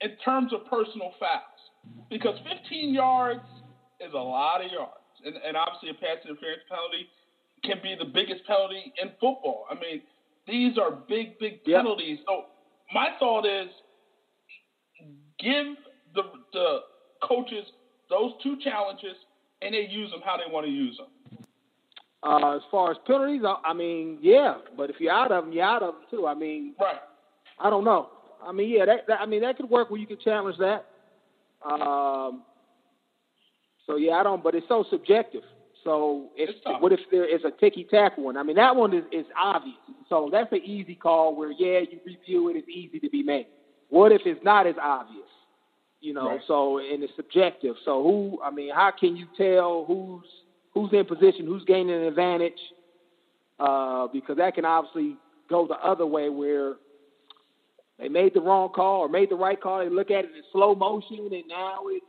in 0.00 0.16
terms 0.24 0.52
of 0.52 0.66
personal 0.66 1.12
fouls, 1.18 1.60
because 2.10 2.38
15 2.48 2.94
yards 2.94 3.44
is 4.00 4.12
a 4.12 4.18
lot 4.18 4.64
of 4.64 4.70
yards, 4.70 5.12
and, 5.24 5.34
and 5.36 5.56
obviously 5.56 5.90
a 5.90 5.94
pass 5.94 6.22
interference 6.24 6.62
penalty 6.68 7.08
can 7.64 7.80
be 7.82 7.96
the 7.98 8.04
biggest 8.04 8.46
penalty 8.46 8.92
in 9.02 9.08
football. 9.20 9.66
I 9.70 9.74
mean, 9.74 10.02
these 10.46 10.78
are 10.78 10.90
big, 11.08 11.38
big 11.38 11.64
penalties. 11.64 12.18
Yep. 12.20 12.26
So 12.26 12.44
my 12.92 13.08
thought 13.18 13.46
is 13.46 13.68
give 15.38 15.66
the 16.14 16.22
the 16.52 16.78
coaches 17.22 17.64
those 18.10 18.32
two 18.42 18.56
challenges 18.62 19.16
and 19.62 19.74
they 19.74 19.88
use 19.90 20.10
them 20.10 20.20
how 20.24 20.36
they 20.36 20.50
want 20.52 20.66
to 20.66 20.72
use 20.72 20.98
them. 20.98 21.38
Uh, 22.22 22.56
as 22.56 22.62
far 22.70 22.90
as 22.90 22.96
penalties, 23.06 23.42
I 23.64 23.74
mean, 23.74 24.18
yeah, 24.22 24.54
but 24.76 24.88
if 24.88 24.96
you're 24.98 25.12
out 25.12 25.30
of 25.30 25.44
them, 25.44 25.52
you're 25.52 25.64
out 25.64 25.82
of 25.82 25.94
them 25.94 26.02
too. 26.10 26.26
I 26.26 26.34
mean, 26.34 26.74
right? 26.80 26.96
I 27.58 27.68
don't 27.68 27.84
know. 27.84 28.08
I 28.42 28.52
mean, 28.52 28.70
yeah, 28.70 28.86
that, 28.86 29.06
that 29.08 29.20
I 29.20 29.26
mean 29.26 29.42
that 29.42 29.56
could 29.56 29.68
work 29.68 29.90
where 29.90 30.00
you 30.00 30.06
could 30.06 30.20
challenge 30.20 30.56
that. 30.58 30.86
Um, 31.64 32.42
so 33.86 33.96
yeah, 33.96 34.12
I 34.12 34.22
don't. 34.22 34.42
But 34.42 34.54
it's 34.54 34.68
so 34.68 34.84
subjective. 34.90 35.42
So 35.84 36.30
if 36.34 36.50
what 36.80 36.92
if 36.92 37.00
there 37.10 37.26
is 37.26 37.42
a 37.44 37.50
ticky 37.50 37.86
tack 37.90 38.16
one? 38.16 38.38
I 38.38 38.42
mean, 38.42 38.56
that 38.56 38.74
one 38.74 38.94
is, 38.94 39.04
is 39.12 39.26
obvious. 39.38 39.76
So 40.08 40.30
that's 40.32 40.50
an 40.52 40.62
easy 40.64 40.94
call 40.94 41.36
where 41.36 41.50
yeah, 41.50 41.80
you 41.80 42.00
review 42.06 42.48
it, 42.48 42.56
it's 42.56 42.68
easy 42.68 42.98
to 43.00 43.10
be 43.10 43.22
made. 43.22 43.46
What 43.88 44.12
if 44.12 44.22
it's 44.24 44.42
not 44.44 44.66
as 44.66 44.74
obvious? 44.80 45.20
You 46.00 46.12
know, 46.12 46.28
right. 46.28 46.40
so 46.46 46.78
and 46.78 47.02
it's 47.02 47.12
subjective. 47.16 47.76
So 47.84 48.02
who? 48.02 48.38
I 48.42 48.50
mean, 48.50 48.74
how 48.74 48.92
can 48.98 49.16
you 49.16 49.26
tell 49.36 49.84
who's 49.86 50.26
who's 50.74 50.90
in 50.92 51.06
position, 51.06 51.46
who's 51.46 51.64
gaining 51.64 51.94
an 51.94 52.02
advantage? 52.02 52.58
Uh, 53.58 54.08
because 54.12 54.36
that 54.36 54.54
can 54.54 54.64
obviously 54.64 55.16
go 55.48 55.66
the 55.66 55.74
other 55.74 56.04
way 56.04 56.28
where 56.28 56.74
they 57.98 58.08
made 58.08 58.34
the 58.34 58.40
wrong 58.40 58.70
call 58.70 59.00
or 59.00 59.08
made 59.08 59.30
the 59.30 59.36
right 59.36 59.60
call. 59.60 59.78
They 59.78 59.88
look 59.88 60.10
at 60.10 60.24
it 60.24 60.30
in 60.36 60.42
slow 60.52 60.74
motion, 60.74 61.30
and 61.32 61.44
now 61.48 61.80
it's 61.86 62.04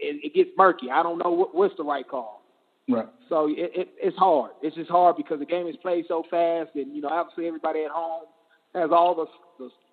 it, 0.00 0.24
it 0.24 0.34
gets 0.34 0.50
murky. 0.56 0.90
I 0.90 1.02
don't 1.02 1.18
know 1.18 1.30
what, 1.30 1.54
what's 1.54 1.76
the 1.76 1.84
right 1.84 2.08
call. 2.08 2.42
Right. 2.88 3.06
So 3.28 3.48
it, 3.48 3.70
it, 3.74 3.88
it's 3.98 4.16
hard. 4.16 4.52
It's 4.62 4.74
just 4.74 4.90
hard 4.90 5.16
because 5.16 5.38
the 5.38 5.46
game 5.46 5.66
is 5.66 5.76
played 5.82 6.06
so 6.08 6.24
fast, 6.30 6.70
and 6.74 6.94
you 6.94 7.02
know, 7.02 7.08
obviously 7.08 7.46
everybody 7.46 7.84
at 7.84 7.90
home 7.90 8.24
has 8.74 8.90
all 8.90 9.14
the 9.14 9.26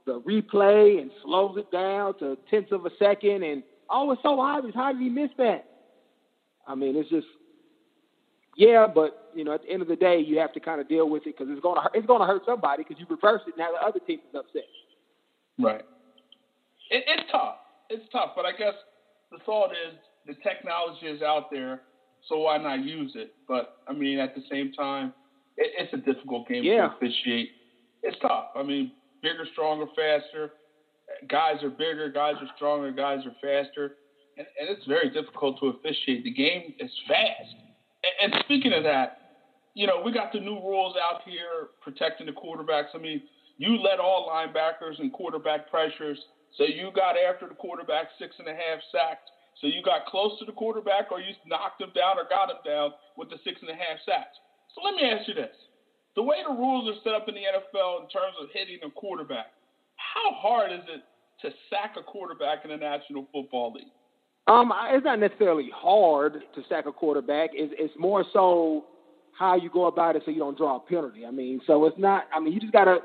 the, 0.05 0.13
the 0.13 0.21
replay 0.21 1.01
and 1.01 1.11
slows 1.23 1.57
it 1.57 1.71
down 1.71 2.17
to 2.19 2.37
tenths 2.49 2.71
of 2.71 2.85
a 2.85 2.89
second, 2.99 3.43
and 3.43 3.63
oh, 3.89 4.11
it's 4.11 4.21
so 4.23 4.39
obvious. 4.39 4.75
How 4.75 4.91
did 4.91 5.01
he 5.01 5.09
miss 5.09 5.31
that? 5.37 5.65
I 6.67 6.75
mean, 6.75 6.95
it's 6.95 7.09
just 7.09 7.27
yeah, 8.57 8.87
but 8.93 9.31
you 9.35 9.43
know, 9.43 9.53
at 9.53 9.63
the 9.63 9.69
end 9.69 9.81
of 9.81 9.87
the 9.87 9.95
day, 9.95 10.19
you 10.19 10.39
have 10.39 10.53
to 10.53 10.59
kind 10.59 10.79
of 10.79 10.87
deal 10.87 11.09
with 11.09 11.27
it 11.27 11.37
because 11.37 11.51
it's 11.51 11.61
gonna 11.61 11.81
hurt, 11.81 11.91
it's 11.93 12.07
gonna 12.07 12.25
hurt 12.25 12.43
somebody 12.45 12.83
because 12.83 12.99
you 12.99 13.05
reverse 13.09 13.41
it 13.47 13.55
now 13.57 13.69
the 13.71 13.85
other 13.85 13.99
team 13.99 14.19
is 14.19 14.35
upset. 14.37 14.63
Right. 15.59 15.85
It, 16.89 17.03
it's 17.07 17.31
tough. 17.31 17.55
It's 17.89 18.05
tough, 18.11 18.31
but 18.35 18.45
I 18.45 18.51
guess 18.51 18.73
the 19.31 19.37
thought 19.45 19.71
is 19.71 19.97
the 20.25 20.33
technology 20.43 21.07
is 21.07 21.21
out 21.21 21.51
there 21.51 21.81
so 22.27 22.39
why 22.39 22.57
not 22.57 22.83
use 22.83 23.11
it? 23.15 23.33
But 23.47 23.77
I 23.87 23.93
mean, 23.93 24.19
at 24.19 24.35
the 24.35 24.41
same 24.49 24.71
time, 24.73 25.13
it, 25.57 25.71
it's 25.77 25.93
a 25.93 25.97
difficult 25.97 26.47
game 26.47 26.63
yeah. 26.63 26.87
to 26.87 26.95
officiate. 26.95 27.49
It's 28.03 28.17
tough. 28.21 28.47
I 28.55 28.63
mean, 28.63 28.91
bigger, 29.25 29.45
stronger, 29.51 29.87
faster. 29.97 30.53
Guys 31.27 31.63
are 31.63 31.69
bigger, 31.69 32.11
guys 32.13 32.35
are 32.39 32.49
stronger, 32.55 32.91
guys 32.91 33.25
are 33.25 33.33
faster, 33.41 33.97
and, 34.37 34.45
and 34.59 34.69
it's 34.69 34.85
very 34.85 35.09
difficult 35.09 35.57
to 35.59 35.73
officiate. 35.73 36.23
The 36.23 36.33
game 36.33 36.73
is 36.79 36.91
fast. 37.07 37.49
And, 38.05 38.33
and 38.33 38.43
speaking 38.45 38.73
of 38.73 38.83
that, 38.83 39.17
you 39.73 39.87
know, 39.87 40.01
we 40.03 40.13
got 40.13 40.31
the 40.31 40.39
new 40.39 40.61
rules 40.61 40.95
out 40.95 41.21
here 41.25 41.73
protecting 41.81 42.27
the 42.27 42.33
quarterbacks. 42.33 42.93
I 42.93 42.97
mean, 42.99 43.21
you 43.57 43.81
let 43.81 43.99
all 43.99 44.29
linebackers 44.29 44.99
and 44.99 45.11
quarterback 45.11 45.69
pressures. 45.69 46.19
So 46.57 46.63
you 46.63 46.91
got 46.95 47.15
after 47.17 47.47
the 47.47 47.55
quarterback 47.55 48.07
six 48.17 48.35
and 48.39 48.47
a 48.47 48.53
half 48.53 48.79
sacks. 48.91 49.25
So 49.61 49.67
you 49.67 49.81
got 49.83 50.05
close 50.05 50.37
to 50.39 50.45
the 50.45 50.51
quarterback 50.51 51.11
or 51.11 51.19
you 51.19 51.33
knocked 51.45 51.81
him 51.81 51.91
down 51.95 52.17
or 52.17 52.27
got 52.29 52.49
him 52.49 52.59
down 52.65 52.91
with 53.17 53.29
the 53.29 53.37
six 53.43 53.59
and 53.61 53.69
a 53.69 53.75
half 53.75 53.99
sacks. 54.05 54.35
So 54.73 54.81
let 54.83 54.95
me 54.95 55.03
ask 55.09 55.27
you 55.27 55.33
this. 55.33 55.55
The 56.15 56.23
way 56.23 56.37
the 56.47 56.53
rules 56.53 56.89
are 56.89 56.99
set 57.03 57.13
up 57.13 57.27
in 57.27 57.35
the 57.35 57.41
NFL 57.41 58.03
in 58.03 58.09
terms 58.09 58.35
of 58.41 58.47
hitting 58.53 58.79
a 58.85 58.91
quarterback, 58.91 59.47
how 59.97 60.31
hard 60.33 60.71
is 60.71 60.85
it 60.87 61.01
to 61.41 61.53
sack 61.69 61.95
a 61.99 62.03
quarterback 62.03 62.63
in 62.63 62.71
the 62.71 62.77
National 62.77 63.27
Football 63.33 63.73
League? 63.73 63.91
Um, 64.47 64.71
it's 64.91 65.03
not 65.03 65.19
necessarily 65.19 65.69
hard 65.73 66.43
to 66.53 66.61
sack 66.69 66.85
a 66.85 66.91
quarterback. 66.91 67.49
It's, 67.53 67.73
it's 67.77 67.93
more 67.97 68.23
so 68.31 68.85
how 69.37 69.55
you 69.55 69.69
go 69.69 69.87
about 69.87 70.15
it 70.15 70.21
so 70.25 70.31
you 70.31 70.39
don't 70.39 70.57
draw 70.57 70.77
a 70.77 70.79
penalty. 70.79 71.25
I 71.25 71.31
mean, 71.31 71.59
so 71.67 71.85
it's 71.85 71.97
not. 71.97 72.25
I 72.33 72.39
mean, 72.39 72.53
you 72.53 72.59
just 72.59 72.71
gotta 72.71 72.99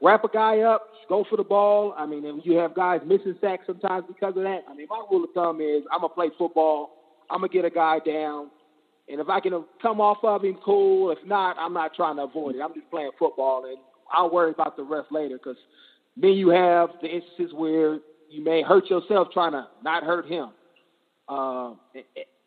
wrap 0.00 0.24
a 0.24 0.28
guy 0.28 0.60
up, 0.60 0.82
go 1.08 1.24
for 1.28 1.36
the 1.36 1.44
ball. 1.44 1.94
I 1.96 2.06
mean, 2.06 2.24
and 2.26 2.44
you 2.44 2.56
have 2.58 2.74
guys 2.74 3.00
missing 3.06 3.36
sacks 3.40 3.64
sometimes 3.66 4.04
because 4.06 4.36
of 4.36 4.42
that. 4.42 4.60
I 4.68 4.74
mean, 4.74 4.86
my 4.88 5.02
rule 5.10 5.24
of 5.24 5.30
thumb 5.34 5.60
is 5.60 5.82
I'm 5.90 6.00
gonna 6.00 6.12
play 6.12 6.30
football. 6.38 6.90
I'm 7.30 7.38
gonna 7.38 7.48
get 7.48 7.64
a 7.64 7.70
guy 7.70 7.98
down, 8.04 8.50
and 9.08 9.20
if 9.20 9.28
I 9.28 9.40
can 9.40 9.64
come 9.80 10.00
off 10.00 10.18
of 10.22 10.44
him, 10.44 10.58
cool. 10.64 11.10
If 11.10 11.18
not, 11.26 11.56
I'm 11.58 11.72
not 11.72 11.94
trying 11.94 12.16
to 12.16 12.22
avoid 12.22 12.54
it. 12.56 12.60
I'm 12.60 12.74
just 12.74 12.90
playing 12.90 13.10
football, 13.18 13.64
and 13.66 13.78
I'll 14.12 14.30
worry 14.30 14.50
about 14.50 14.76
the 14.76 14.84
rest 14.84 15.08
later 15.10 15.38
because 15.38 15.56
then 16.16 16.32
you 16.32 16.50
have 16.50 16.90
the 17.00 17.08
instances 17.08 17.52
where 17.54 17.98
you 18.30 18.44
may 18.44 18.62
hurt 18.62 18.88
yourself 18.88 19.28
trying 19.32 19.52
to 19.52 19.66
not 19.82 20.04
hurt 20.04 20.26
him. 20.26 20.50
Uh, 21.28 21.74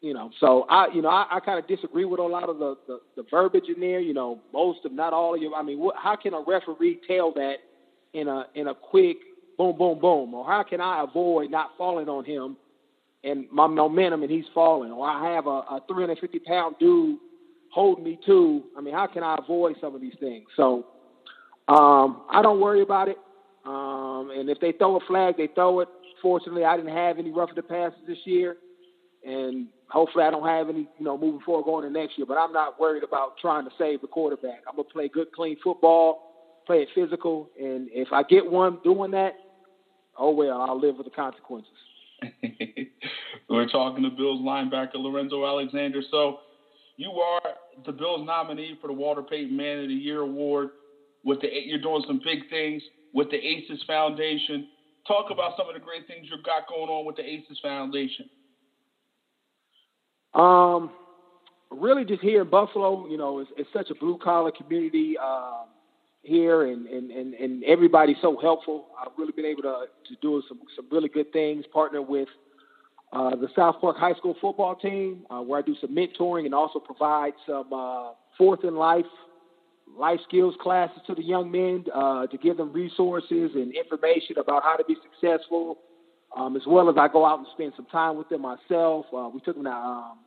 you 0.01 0.13
know, 0.13 0.29
so 0.39 0.65
I, 0.69 0.87
you 0.93 1.01
know, 1.01 1.09
I, 1.09 1.25
I 1.31 1.39
kind 1.39 1.59
of 1.59 1.67
disagree 1.67 2.05
with 2.05 2.19
a 2.19 2.23
lot 2.23 2.49
of 2.49 2.59
the, 2.59 2.75
the, 2.87 2.99
the 3.17 3.23
verbiage 3.29 3.65
in 3.73 3.79
there. 3.79 3.99
You 3.99 4.13
know, 4.13 4.39
most 4.53 4.85
of 4.85 4.91
not 4.91 5.13
all 5.13 5.35
of 5.35 5.41
you. 5.41 5.53
I 5.53 5.61
mean, 5.61 5.79
what, 5.79 5.95
how 5.97 6.15
can 6.15 6.33
a 6.33 6.43
referee 6.45 6.99
tell 7.07 7.33
that 7.33 7.55
in 8.13 8.27
a 8.27 8.45
in 8.55 8.67
a 8.67 8.75
quick 8.75 9.17
boom, 9.57 9.77
boom, 9.77 9.99
boom, 9.99 10.33
or 10.33 10.45
how 10.45 10.63
can 10.63 10.79
I 10.79 11.03
avoid 11.03 11.51
not 11.51 11.71
falling 11.77 12.07
on 12.07 12.23
him 12.23 12.57
and 13.25 13.45
my 13.51 13.67
momentum 13.67 14.21
and 14.23 14.31
he's 14.31 14.45
falling, 14.53 14.91
or 14.91 15.07
I 15.07 15.33
have 15.33 15.47
a, 15.47 15.49
a 15.49 15.81
350 15.87 16.39
pound 16.39 16.75
dude 16.79 17.19
holding 17.71 18.03
me 18.03 18.19
too. 18.25 18.63
I 18.77 18.81
mean, 18.81 18.93
how 18.93 19.07
can 19.07 19.23
I 19.23 19.35
avoid 19.37 19.75
some 19.81 19.95
of 19.95 20.01
these 20.01 20.15
things? 20.19 20.45
So 20.55 20.85
um, 21.67 22.21
I 22.29 22.41
don't 22.41 22.61
worry 22.61 22.81
about 22.81 23.09
it. 23.09 23.17
Um, 23.65 24.31
and 24.33 24.49
if 24.49 24.59
they 24.59 24.71
throw 24.71 24.97
a 24.97 24.99
flag, 25.07 25.35
they 25.37 25.47
throw 25.47 25.79
it. 25.79 25.89
Fortunately, 26.21 26.63
I 26.63 26.77
didn't 26.77 26.95
have 26.95 27.17
any 27.17 27.31
roughing 27.31 27.55
the 27.55 27.63
passes 27.63 27.99
this 28.07 28.19
year 28.25 28.57
and 29.25 29.67
hopefully 29.89 30.23
I 30.23 30.31
don't 30.31 30.47
have 30.47 30.69
any, 30.69 30.87
you 30.97 31.05
know, 31.05 31.17
moving 31.17 31.41
forward 31.41 31.65
going 31.65 31.83
to 31.83 31.89
next 31.99 32.17
year. 32.17 32.27
But 32.27 32.37
I'm 32.37 32.53
not 32.53 32.79
worried 32.79 33.03
about 33.03 33.37
trying 33.41 33.65
to 33.65 33.71
save 33.77 34.01
the 34.01 34.07
quarterback. 34.07 34.61
I'm 34.69 34.75
gonna 34.75 34.87
play 34.87 35.09
good, 35.09 35.31
clean 35.31 35.57
football, 35.63 36.61
play 36.65 36.83
it 36.83 36.89
physical, 36.93 37.49
and 37.59 37.89
if 37.91 38.09
I 38.13 38.23
get 38.23 38.49
one 38.49 38.79
doing 38.83 39.11
that, 39.11 39.33
oh 40.17 40.31
well, 40.31 40.61
I'll 40.61 40.79
live 40.79 40.97
with 40.97 41.05
the 41.05 41.11
consequences. 41.11 41.71
We're 43.49 43.67
talking 43.67 44.03
to 44.03 44.09
Bills 44.09 44.41
linebacker 44.41 44.95
Lorenzo 44.95 45.45
Alexander. 45.45 46.01
So 46.09 46.39
you 46.97 47.11
are 47.11 47.41
the 47.85 47.91
Bills 47.91 48.25
nominee 48.25 48.77
for 48.81 48.87
the 48.87 48.93
Walter 48.93 49.21
Payton 49.21 49.55
Man 49.55 49.83
of 49.83 49.87
the 49.89 49.93
Year 49.93 50.21
award. 50.21 50.69
With 51.23 51.41
the 51.41 51.47
you're 51.65 51.81
doing 51.81 52.03
some 52.07 52.21
big 52.23 52.49
things 52.49 52.81
with 53.13 53.29
the 53.31 53.37
Aces 53.37 53.83
Foundation. 53.87 54.67
Talk 55.07 55.31
about 55.31 55.53
some 55.57 55.67
of 55.67 55.73
the 55.73 55.79
great 55.79 56.07
things 56.07 56.27
you've 56.29 56.45
got 56.45 56.67
going 56.67 56.89
on 56.89 57.05
with 57.05 57.15
the 57.15 57.23
Aces 57.23 57.59
Foundation. 57.61 58.29
Um, 60.33 60.91
really, 61.71 62.03
just 62.05 62.21
here 62.21 62.41
in 62.41 62.49
Buffalo, 62.49 63.07
you 63.07 63.17
know, 63.17 63.39
it's, 63.39 63.49
it's 63.57 63.69
such 63.71 63.89
a 63.89 63.95
blue 63.95 64.17
collar 64.21 64.51
community 64.51 65.15
um, 65.17 65.67
here, 66.25 66.63
and, 66.63 66.87
and 66.87 67.11
and 67.11 67.33
and 67.33 67.63
everybody's 67.63 68.17
so 68.21 68.37
helpful. 68.37 68.87
I've 68.99 69.11
really 69.17 69.31
been 69.31 69.45
able 69.45 69.63
to 69.63 69.85
to 70.07 70.15
do 70.21 70.41
some 70.47 70.59
some 70.75 70.87
really 70.91 71.09
good 71.09 71.31
things. 71.31 71.65
Partner 71.71 72.01
with 72.01 72.29
uh, 73.13 73.35
the 73.35 73.47
South 73.55 73.79
Park 73.79 73.97
High 73.97 74.13
School 74.13 74.35
football 74.41 74.75
team, 74.75 75.25
uh, 75.29 75.41
where 75.41 75.59
I 75.59 75.61
do 75.61 75.75
some 75.79 75.95
mentoring 75.95 76.45
and 76.45 76.53
also 76.53 76.79
provide 76.79 77.33
some 77.45 77.71
uh, 77.71 78.11
fourth 78.37 78.63
in 78.63 78.75
life 78.75 79.05
life 79.97 80.19
skills 80.27 80.55
classes 80.61 81.01
to 81.07 81.15
the 81.15 81.23
young 81.23 81.51
men 81.51 81.85
uh, 81.93 82.27
to 82.27 82.37
give 82.37 82.57
them 82.57 82.73
resources 82.73 83.51
and 83.53 83.73
information 83.73 84.37
about 84.37 84.63
how 84.63 84.75
to 84.75 84.83
be 84.85 84.95
successful. 85.03 85.79
Um, 86.35 86.57
as 86.57 86.63
well 86.67 86.89
as 86.89 86.97
I 86.99 87.07
go 87.07 87.25
out 87.25 87.39
and 87.39 87.47
spend 87.53 87.71
some 87.77 87.85
time 87.85 88.17
with 88.17 88.27
them 88.27 88.41
myself. 88.41 89.05
Uh, 89.15 89.29
we 89.33 89.39
took 89.39 89.55
them 89.55 89.63
to 89.63 89.71
um, 89.71 90.17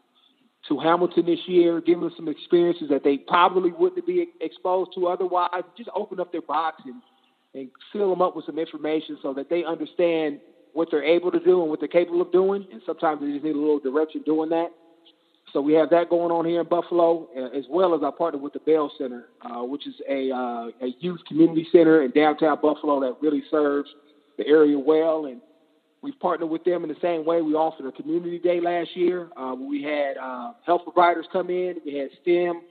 to 0.69 0.79
Hamilton 0.79 1.27
this 1.27 1.41
year, 1.47 1.81
give 1.81 2.01
them 2.01 2.13
some 2.17 2.29
experiences 2.29 2.89
that 2.91 3.03
they 3.05 3.19
probably 3.19 3.73
wouldn't 3.73 4.07
be 4.07 4.29
exposed 4.41 4.91
to 4.95 5.07
otherwise. 5.09 5.51
Just 5.77 5.91
open 5.95 6.21
up 6.21 6.31
their 6.33 6.43
box 6.43 6.83
and, 6.85 6.97
and 7.55 7.71
fill 7.93 8.11
them 8.11 8.23
up 8.23 8.37
with 8.37 8.47
some 8.47 8.59
information 8.59 9.19
so 9.23 9.33
that 9.35 9.49
they 9.49 9.65
understand 9.65 10.41
what 10.75 10.89
they're 10.91 11.05
able 11.05 11.31
to 11.31 11.41
do 11.41 11.63
and 11.63 11.71
what 11.71 11.81
they're 11.81 11.89
capable 11.89 12.21
of 12.21 12.31
doing. 12.31 12.67
And 12.71 12.83
sometimes 12.85 13.21
they 13.21 13.33
just 13.33 13.45
need 13.45 13.57
a 13.57 13.59
little 13.59 13.81
direction 13.81 14.23
doing 14.23 14.51
that. 14.51 14.69
So 15.53 15.63
we 15.63 15.73
have 15.75 15.89
that 15.91 16.11
going 16.11 16.31
on 16.31 16.45
here 16.45 16.61
in 16.61 16.69
Buffalo, 16.69 17.27
as 17.57 17.65
well 17.71 17.95
as 17.95 18.03
I 18.05 18.11
partner 18.11 18.39
with 18.39 18.53
the 18.53 18.59
Belle 18.59 18.93
Center, 18.99 19.29
uh, 19.41 19.65
which 19.65 19.87
is 19.87 19.95
a, 20.09 20.31
uh, 20.31 20.69
a 20.83 20.95
youth 21.01 21.21
community 21.27 21.67
center 21.73 22.03
in 22.03 22.11
downtown 22.11 22.59
Buffalo 22.61 23.01
that 23.01 23.17
really 23.23 23.43
serves 23.51 23.89
the 24.37 24.47
area 24.47 24.79
well. 24.79 25.25
And 25.25 25.41
We've 26.03 26.19
partnered 26.21 26.49
with 26.51 26.65
them 26.65 26.85
in 26.85 26.89
the 26.89 26.97
same 27.03 27.25
way. 27.25 27.43
We 27.43 27.55
offered 27.55 27.87
a 27.87 27.93
community 27.93 28.39
day 28.39 28.61
last 28.61 28.97
year. 28.97 29.29
Uh, 29.37 29.55
we 29.59 29.83
had 29.83 30.17
uh, 30.17 30.53
health 30.65 30.83
providers 30.85 31.27
come 31.33 31.51
in. 31.51 31.77
We 31.85 31.95
had 31.95 32.11
STEM 32.23 32.63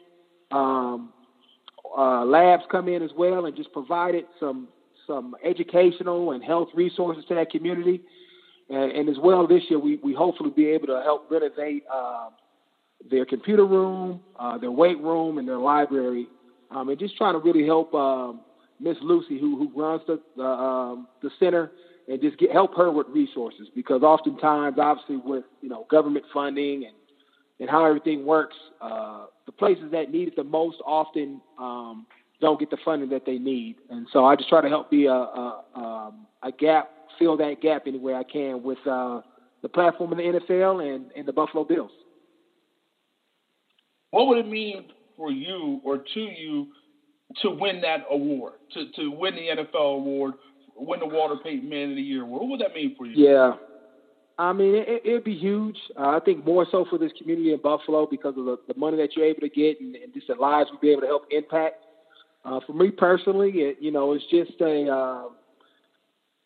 um, 0.51 1.11
uh, 1.97 2.23
labs 2.25 2.63
come 2.71 2.87
in 2.87 3.03
as 3.03 3.11
well, 3.17 3.45
and 3.45 3.55
just 3.55 3.71
provided 3.73 4.25
some 4.39 4.69
some 5.05 5.35
educational 5.45 6.31
and 6.31 6.43
health 6.43 6.67
resources 6.73 7.23
to 7.29 7.35
that 7.35 7.49
community. 7.49 8.01
And, 8.69 8.91
and 8.91 9.09
as 9.09 9.15
well, 9.21 9.47
this 9.47 9.63
year 9.69 9.79
we 9.79 9.97
we 9.97 10.13
hopefully 10.13 10.51
be 10.55 10.67
able 10.67 10.87
to 10.87 11.01
help 11.03 11.29
renovate 11.29 11.83
uh, 11.93 12.29
their 13.09 13.25
computer 13.25 13.65
room, 13.65 14.21
uh, 14.39 14.57
their 14.57 14.71
weight 14.71 14.99
room, 15.01 15.37
and 15.37 15.47
their 15.47 15.57
library, 15.57 16.27
um, 16.71 16.89
and 16.89 16.97
just 16.97 17.17
trying 17.17 17.33
to 17.33 17.39
really 17.39 17.65
help 17.65 17.93
um, 17.93 18.41
Miss 18.79 18.97
Lucy, 19.01 19.39
who 19.39 19.57
who 19.57 19.71
runs 19.81 20.01
the 20.07 20.21
the, 20.37 20.43
um, 20.43 21.07
the 21.21 21.29
center 21.39 21.71
and 22.07 22.21
just 22.21 22.37
get 22.37 22.51
help 22.51 22.75
her 22.75 22.91
with 22.91 23.07
resources 23.09 23.67
because 23.75 24.01
oftentimes, 24.01 24.77
obviously, 24.79 25.17
with 25.17 25.43
you 25.61 25.69
know 25.69 25.85
government 25.89 26.25
funding 26.33 26.85
and 26.85 26.95
and 27.59 27.69
how 27.69 27.85
everything 27.85 28.25
works, 28.25 28.55
uh, 28.81 29.25
the 29.45 29.51
places 29.51 29.91
that 29.91 30.11
need 30.11 30.27
it 30.27 30.35
the 30.35 30.43
most 30.43 30.77
often 30.85 31.41
um, 31.57 32.05
don't 32.39 32.59
get 32.59 32.69
the 32.69 32.77
funding 32.85 33.09
that 33.09 33.25
they 33.25 33.37
need, 33.37 33.77
and 33.89 34.07
so 34.11 34.25
I 34.25 34.35
just 34.35 34.49
try 34.49 34.61
to 34.61 34.69
help 34.69 34.89
be 34.89 35.05
a 35.05 35.11
a, 35.11 35.63
um, 35.75 36.27
a 36.43 36.51
gap, 36.51 36.91
fill 37.19 37.37
that 37.37 37.61
gap 37.61 37.83
any 37.87 37.99
way 37.99 38.13
I 38.13 38.23
can 38.23 38.63
with 38.63 38.79
uh, 38.87 39.21
the 39.61 39.69
platform 39.69 40.13
in 40.13 40.17
the 40.17 40.39
NFL 40.39 40.95
and, 40.95 41.11
and 41.15 41.27
the 41.27 41.33
Buffalo 41.33 41.63
Bills. 41.63 41.91
What 44.11 44.27
would 44.27 44.37
it 44.37 44.47
mean 44.47 44.85
for 45.17 45.31
you 45.31 45.81
or 45.83 45.97
to 45.97 46.19
you 46.19 46.67
to 47.41 47.49
win 47.49 47.81
that 47.81 48.05
award, 48.09 48.53
to, 48.73 48.89
to 48.93 49.11
win 49.11 49.35
the 49.35 49.63
NFL 49.63 49.97
award 49.97 50.35
win 50.77 50.99
the 50.99 51.05
Walter 51.05 51.35
Payton 51.43 51.67
Man 51.67 51.91
of 51.91 51.95
the 51.95 52.01
Year. 52.01 52.25
What 52.25 52.47
would 52.47 52.61
that 52.61 52.73
mean 52.73 52.95
for 52.97 53.05
you? 53.05 53.27
Yeah. 53.27 53.53
I 54.39 54.53
mean, 54.53 54.75
it, 54.75 55.01
it'd 55.03 55.23
be 55.23 55.35
huge. 55.35 55.77
Uh, 55.97 56.09
I 56.09 56.19
think 56.19 56.45
more 56.45 56.65
so 56.71 56.85
for 56.89 56.99
this 56.99 57.11
community 57.17 57.53
in 57.53 57.61
Buffalo 57.61 58.07
because 58.09 58.37
of 58.37 58.45
the, 58.45 58.57
the 58.67 58.75
money 58.77 58.97
that 58.97 59.15
you're 59.15 59.25
able 59.25 59.41
to 59.41 59.49
get 59.49 59.81
and, 59.81 59.95
and 59.95 60.13
just 60.13 60.27
the 60.27 60.35
lives 60.35 60.69
we'll 60.71 60.79
be 60.79 60.91
able 60.91 61.01
to 61.01 61.07
help 61.07 61.23
impact. 61.31 61.85
Uh, 62.45 62.59
for 62.65 62.73
me 62.73 62.91
personally, 62.91 63.49
it, 63.49 63.77
you 63.81 63.91
know, 63.91 64.13
it's 64.13 64.23
just 64.29 64.59
a, 64.61 64.89
uh, 64.89 65.23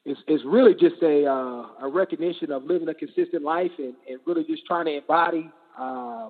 it's, 0.06 0.20
it's 0.28 0.44
really 0.46 0.74
just 0.74 1.02
a, 1.04 1.26
uh, 1.26 1.86
a 1.86 1.89
recognition 1.91 2.52
of 2.52 2.63
living 2.63 2.88
a 2.88 2.94
consistent 2.94 3.44
life 3.44 3.72
and, 3.78 3.94
and 4.10 4.20
really 4.26 4.44
just 4.46 4.65
trying 4.65 4.86
to 4.86 4.98
embody 4.98 5.52
uh, 5.78 6.30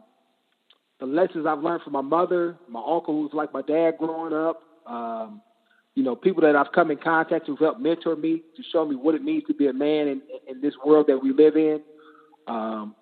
the 1.00 1.06
lessons 1.06 1.46
I've 1.48 1.60
learned 1.60 1.84
from 1.84 1.94
my 1.94 2.02
mother, 2.02 2.58
my 2.68 2.80
uncle 2.80 3.22
who's 3.22 3.34
like 3.34 3.54
my 3.54 3.62
dad 3.62 3.94
growing 3.98 4.34
up, 4.34 4.62
um, 4.88 5.42
you 5.95 6.04
know, 6.04 6.15
people 6.15 6.41
that 6.41 6.56
I've 6.56 6.71
come 6.73 6.89
in 6.91 6.97
contact 6.97 7.47
who've 7.47 7.60
helped 7.60 7.82
mentor 7.82 8.15
me 8.15 8.41
to 8.56 8.63
show 8.71 8.86
me 8.86 8.95
what 8.95 9.15
it 9.15 9.23
means 9.23 9.43
to 9.47 9.54
be 9.54 9.67
a 9.67 9.73
man 9.73 10.08
in, 10.08 10.21
in 10.47 10.62
this 10.62 10.73
world 10.86 11.08
that 11.08 11.21
we 11.21 11.34
live 11.34 11.56
in. 11.56 11.82
Um, 12.47 12.95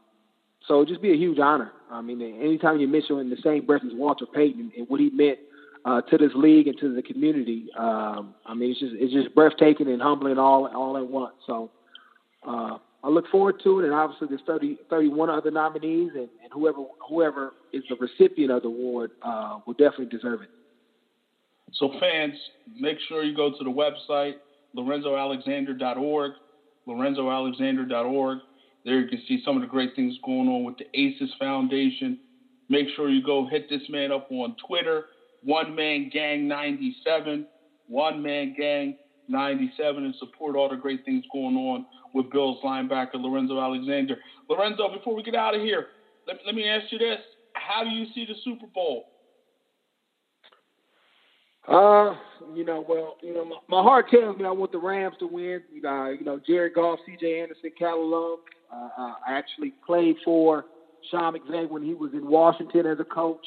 so 0.67 0.84
just 0.86 1.02
be 1.02 1.12
a 1.12 1.15
huge 1.15 1.39
honor. 1.39 1.71
I 1.91 2.02
mean, 2.02 2.21
anytime 2.21 2.80
you 2.80 2.88
mention 2.88 3.19
in 3.19 3.30
the 3.30 3.38
same 3.43 3.65
breath 3.65 3.82
as 3.86 3.93
Walter 3.93 4.25
Payton 4.25 4.71
and 4.78 4.88
what 4.88 4.99
he 4.99 5.10
meant 5.12 5.39
uh, 5.86 6.02
to 6.02 6.17
this 6.17 6.32
league 6.36 6.67
and 6.67 6.78
to 6.80 6.93
the 6.93 7.02
community, 7.02 7.67
um, 7.78 8.36
I 8.45 8.54
mean, 8.54 8.71
it's 8.71 8.80
just 8.80 8.93
it's 8.95 9.13
just 9.13 9.34
breathtaking 9.34 9.88
and 9.88 10.02
humbling 10.02 10.38
all 10.38 10.67
all 10.67 10.97
at 10.97 11.08
once. 11.08 11.34
So 11.47 11.71
uh, 12.47 12.78
I 13.04 13.08
look 13.08 13.28
forward 13.30 13.62
to 13.63 13.80
it, 13.80 13.86
and 13.86 13.93
obviously 13.93 14.28
there's 14.28 14.41
30, 14.45 14.78
31 14.89 15.30
other 15.30 15.52
nominees, 15.52 16.12
and, 16.13 16.30
and 16.43 16.52
whoever 16.52 16.84
whoever 17.08 17.54
is 17.71 17.84
the 17.89 17.95
recipient 17.95 18.52
of 18.52 18.63
the 18.63 18.67
award 18.67 19.12
uh, 19.23 19.60
will 19.65 19.73
definitely 19.73 20.08
deserve 20.08 20.41
it. 20.41 20.49
So 21.74 21.92
fans, 22.00 22.34
make 22.80 22.98
sure 23.08 23.24
you 23.24 23.36
go 23.36 23.52
to 23.52 23.64
the 23.64 23.70
website, 23.70 24.36
lorenzoalexander.org, 24.76 26.32
lorenzoalexander.org. 26.88 28.40
There 28.86 29.00
you 29.00 29.08
can 29.08 29.22
see 29.28 29.42
some 29.44 29.56
of 29.56 29.62
the 29.62 29.68
great 29.68 29.96
things 29.96 30.16
going 30.24 30.48
on 30.48 30.64
with 30.64 30.78
the 30.78 30.86
ACES 31.00 31.34
Foundation. 31.38 32.18
Make 32.70 32.88
sure 32.96 33.10
you 33.10 33.24
go 33.24 33.48
hit 33.48 33.70
this 33.70 33.82
man 33.90 34.12
up 34.12 34.28
on 34.32 34.56
Twitter, 34.66 35.06
One 35.44 35.76
Man 35.76 36.10
Gang 36.12 36.48
97, 36.48 37.46
One 37.88 38.22
Man 38.22 38.56
Gang 38.58 38.96
97, 39.28 40.06
and 40.06 40.16
support 40.16 40.56
all 40.56 40.70
the 40.70 40.76
great 40.76 41.04
things 41.04 41.24
going 41.32 41.56
on 41.56 41.86
with 42.14 42.32
Bills 42.32 42.58
linebacker 42.64 43.16
Lorenzo 43.16 43.60
Alexander. 43.60 44.18
Lorenzo, 44.50 44.92
before 44.94 45.16
we 45.16 45.24
get 45.24 45.36
out 45.36 45.56
of 45.56 45.62
here, 45.62 45.88
let, 46.28 46.38
let 46.46 46.56
me 46.56 46.68
ask 46.68 46.92
you 46.92 46.98
this: 46.98 47.20
How 47.54 47.84
do 47.84 47.90
you 47.90 48.06
see 48.14 48.26
the 48.26 48.36
Super 48.44 48.68
Bowl? 48.74 49.06
Uh, 51.67 52.15
you 52.56 52.65
know, 52.65 52.84
well, 52.88 53.17
you 53.22 53.34
know, 53.34 53.45
my, 53.45 53.58
my 53.67 53.84
heart 53.84 54.08
tells 54.10 54.38
me 54.38 54.45
I 54.45 54.52
want 54.52 54.72
the 54.72 54.80
Rams 54.80 55.15
to 55.19 55.28
win. 55.28 55.62
You 55.74 55.82
know, 55.82 56.15
you 56.17 56.26
know, 56.26 56.39
Jared 56.45 56.74
Goff, 56.74 57.00
C.J. 57.06 57.41
Anderson, 57.41 57.72
Cal 57.78 58.10
Love. 58.10 58.39
Uh, 58.72 59.13
I 59.28 59.38
actually 59.38 59.74
played 59.86 60.15
for 60.24 60.65
Sean 61.10 61.34
McVay 61.34 61.69
when 61.69 61.84
he 61.84 61.93
was 61.93 62.12
in 62.13 62.28
Washington 62.28 62.86
as 62.86 63.00
a 63.00 63.04
coach. 63.04 63.45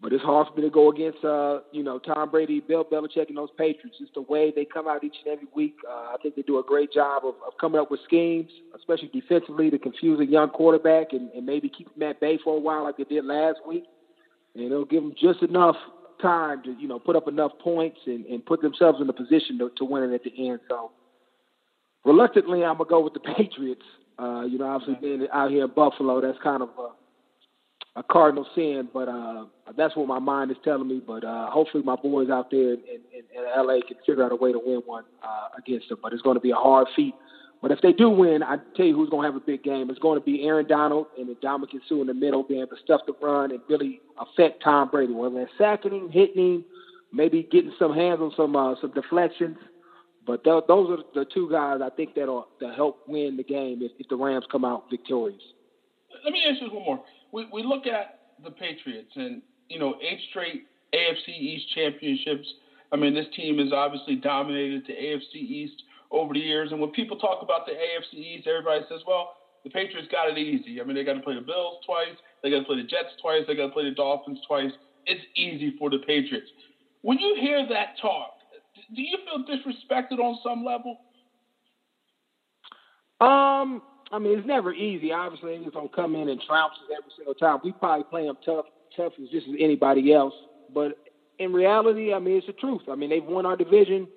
But 0.00 0.12
it's 0.12 0.22
hard 0.22 0.46
for 0.46 0.54
me 0.54 0.62
to 0.62 0.70
go 0.70 0.92
against, 0.92 1.24
uh, 1.24 1.60
you 1.72 1.82
know, 1.82 1.98
Tom 1.98 2.30
Brady, 2.30 2.60
Bill 2.60 2.84
Belichick, 2.84 3.28
and 3.28 3.36
those 3.36 3.48
Patriots. 3.58 3.96
It's 4.00 4.12
the 4.14 4.22
way 4.22 4.52
they 4.54 4.64
come 4.64 4.86
out 4.86 5.02
each 5.02 5.16
and 5.24 5.32
every 5.32 5.48
week. 5.56 5.74
Uh, 5.88 6.14
I 6.14 6.16
think 6.22 6.36
they 6.36 6.42
do 6.42 6.60
a 6.60 6.62
great 6.62 6.92
job 6.92 7.24
of, 7.24 7.34
of 7.44 7.54
coming 7.60 7.80
up 7.80 7.90
with 7.90 7.98
schemes, 8.04 8.50
especially 8.76 9.10
defensively, 9.12 9.70
to 9.70 9.78
confuse 9.78 10.20
a 10.20 10.24
young 10.24 10.50
quarterback 10.50 11.12
and, 11.12 11.32
and 11.32 11.44
maybe 11.44 11.68
keep 11.68 11.88
him 11.96 12.02
at 12.04 12.20
bay 12.20 12.38
for 12.44 12.56
a 12.56 12.60
while, 12.60 12.84
like 12.84 12.96
they 12.96 13.04
did 13.04 13.24
last 13.24 13.58
week. 13.66 13.84
And 14.54 14.64
it'll 14.64 14.84
give 14.84 15.02
them 15.02 15.14
just 15.20 15.42
enough 15.42 15.76
time 16.20 16.62
to, 16.64 16.72
you 16.78 16.88
know, 16.88 16.98
put 16.98 17.16
up 17.16 17.28
enough 17.28 17.52
points 17.62 17.98
and, 18.06 18.24
and 18.26 18.44
put 18.44 18.62
themselves 18.62 19.00
in 19.00 19.08
a 19.08 19.12
position 19.12 19.58
to, 19.58 19.70
to 19.76 19.84
win 19.84 20.02
it 20.04 20.14
at 20.14 20.24
the 20.24 20.48
end. 20.48 20.60
So, 20.68 20.90
reluctantly, 22.04 22.64
I'm 22.64 22.78
gonna 22.78 22.90
go 22.90 23.00
with 23.00 23.14
the 23.14 23.20
Patriots. 23.36 23.82
Uh, 24.18 24.42
you 24.42 24.58
know, 24.58 24.66
obviously 24.66 24.96
being 25.00 25.28
out 25.32 25.50
here 25.50 25.64
in 25.64 25.70
Buffalo, 25.70 26.20
that's 26.20 26.38
kind 26.42 26.62
of 26.62 26.70
a 26.78 26.88
a 27.98 28.02
cardinal 28.04 28.46
sin, 28.54 28.88
but 28.94 29.08
uh, 29.08 29.44
that's 29.76 29.96
what 29.96 30.06
my 30.06 30.20
mind 30.20 30.50
is 30.52 30.56
telling 30.62 30.86
me. 30.86 31.02
But 31.04 31.24
uh, 31.24 31.50
hopefully, 31.50 31.82
my 31.82 31.96
boys 31.96 32.30
out 32.30 32.50
there 32.50 32.74
in, 32.74 32.80
in, 33.12 33.24
in 33.34 33.44
LA 33.56 33.80
can 33.86 33.96
figure 34.06 34.24
out 34.24 34.30
a 34.30 34.36
way 34.36 34.52
to 34.52 34.60
win 34.64 34.82
one 34.86 35.04
uh, 35.22 35.48
against 35.58 35.88
them. 35.88 35.98
But 36.00 36.12
it's 36.12 36.22
going 36.22 36.36
to 36.36 36.40
be 36.40 36.52
a 36.52 36.56
hard 36.56 36.86
feat. 36.94 37.14
But 37.60 37.72
if 37.72 37.80
they 37.80 37.92
do 37.92 38.08
win, 38.08 38.42
I 38.42 38.56
tell 38.76 38.86
you 38.86 38.94
who's 38.94 39.10
going 39.10 39.22
to 39.22 39.32
have 39.32 39.42
a 39.42 39.44
big 39.44 39.64
game. 39.64 39.90
It's 39.90 39.98
going 39.98 40.18
to 40.18 40.24
be 40.24 40.44
Aaron 40.44 40.66
Donald 40.68 41.06
and 41.18 41.28
Ndamukong 41.36 41.80
Suh 41.88 42.00
in 42.00 42.06
the 42.06 42.14
middle, 42.14 42.44
being 42.44 42.60
able 42.60 42.76
to 42.76 42.82
stuff 42.82 43.00
the 43.06 43.14
run 43.20 43.50
and 43.50 43.60
really 43.68 44.00
affect 44.18 44.62
Tom 44.62 44.90
Brady. 44.90 45.12
Whether 45.12 45.34
they're 45.34 45.50
sacking 45.58 45.92
him, 45.92 46.10
hitting 46.10 46.54
him, 46.54 46.64
maybe 47.12 47.48
getting 47.50 47.72
some 47.78 47.94
hands 47.94 48.20
on 48.20 48.32
some 48.36 48.54
uh, 48.54 48.74
some 48.80 48.92
deflections. 48.92 49.56
But 50.26 50.44
th- 50.44 50.64
those 50.68 50.90
are 50.90 51.02
the 51.14 51.24
two 51.32 51.50
guys 51.50 51.80
I 51.82 51.88
think 51.90 52.14
that'll, 52.14 52.48
that'll 52.60 52.76
help 52.76 53.08
win 53.08 53.36
the 53.36 53.42
game 53.42 53.80
if, 53.80 53.92
if 53.98 54.08
the 54.08 54.16
Rams 54.16 54.44
come 54.52 54.64
out 54.64 54.84
victorious. 54.90 55.42
Let 56.22 56.32
me 56.32 56.44
ask 56.48 56.60
you 56.60 56.68
one 56.68 56.84
more 56.84 57.02
we, 57.32 57.46
we 57.52 57.62
look 57.62 57.86
at 57.86 58.20
the 58.42 58.50
Patriots 58.50 59.12
and, 59.16 59.42
you 59.68 59.78
know, 59.78 59.94
eight 60.00 60.20
straight 60.30 60.66
AFC 60.94 61.28
East 61.28 61.66
championships. 61.74 62.46
I 62.92 62.96
mean, 62.96 63.14
this 63.14 63.26
team 63.36 63.58
has 63.58 63.72
obviously 63.72 64.16
dominated 64.16 64.84
the 64.86 64.94
AFC 64.94 65.34
East 65.36 65.82
over 66.10 66.34
the 66.34 66.40
years. 66.40 66.72
And 66.72 66.80
when 66.80 66.90
people 66.90 67.16
talk 67.18 67.42
about 67.42 67.66
the 67.66 67.72
AFC 67.72 68.18
East, 68.18 68.46
everybody 68.46 68.84
says, 68.88 69.00
well, 69.06 69.30
the 69.64 69.70
Patriots 69.70 70.08
got 70.10 70.30
it 70.30 70.38
easy. 70.38 70.80
I 70.80 70.84
mean, 70.84 70.94
they 70.94 71.04
got 71.04 71.14
to 71.14 71.20
play 71.20 71.34
the 71.34 71.40
Bills 71.40 71.78
twice, 71.84 72.16
they 72.42 72.50
got 72.50 72.60
to 72.60 72.64
play 72.64 72.76
the 72.76 72.88
Jets 72.88 73.14
twice, 73.20 73.42
they 73.46 73.54
got 73.54 73.66
to 73.66 73.72
play 73.72 73.84
the 73.84 73.94
Dolphins 73.94 74.40
twice. 74.46 74.70
It's 75.06 75.24
easy 75.36 75.74
for 75.78 75.90
the 75.90 75.98
Patriots. 75.98 76.48
When 77.02 77.18
you 77.18 77.36
hear 77.40 77.66
that 77.68 77.88
talk, 78.00 78.30
do 78.94 79.02
you 79.02 79.18
feel 79.24 79.44
disrespected 79.44 80.18
on 80.18 80.38
some 80.42 80.64
level? 80.64 81.00
Um, 83.20 83.82
I 84.10 84.18
mean, 84.18 84.38
it's 84.38 84.46
never 84.46 84.72
easy. 84.72 85.12
Obviously, 85.12 85.58
they're 85.58 85.70
gonna 85.70 85.88
come 85.88 86.14
in 86.14 86.28
and 86.28 86.40
trounce 86.40 86.74
us 86.80 86.96
every 86.96 87.10
single 87.16 87.34
time. 87.34 87.58
We 87.62 87.72
probably 87.72 88.04
play 88.04 88.26
them 88.26 88.38
tough, 88.44 88.66
tough 88.96 89.12
as 89.22 89.28
just 89.28 89.48
as 89.48 89.54
anybody 89.58 90.12
else. 90.12 90.34
But 90.72 90.92
in 91.38 91.52
reality, 91.52 92.12
I 92.12 92.18
mean, 92.18 92.36
it's 92.36 92.46
the 92.46 92.52
truth. 92.54 92.82
I 92.88 92.94
mean, 92.94 93.10
they've 93.10 93.24
won 93.24 93.46
our 93.46 93.56
division. 93.56 94.08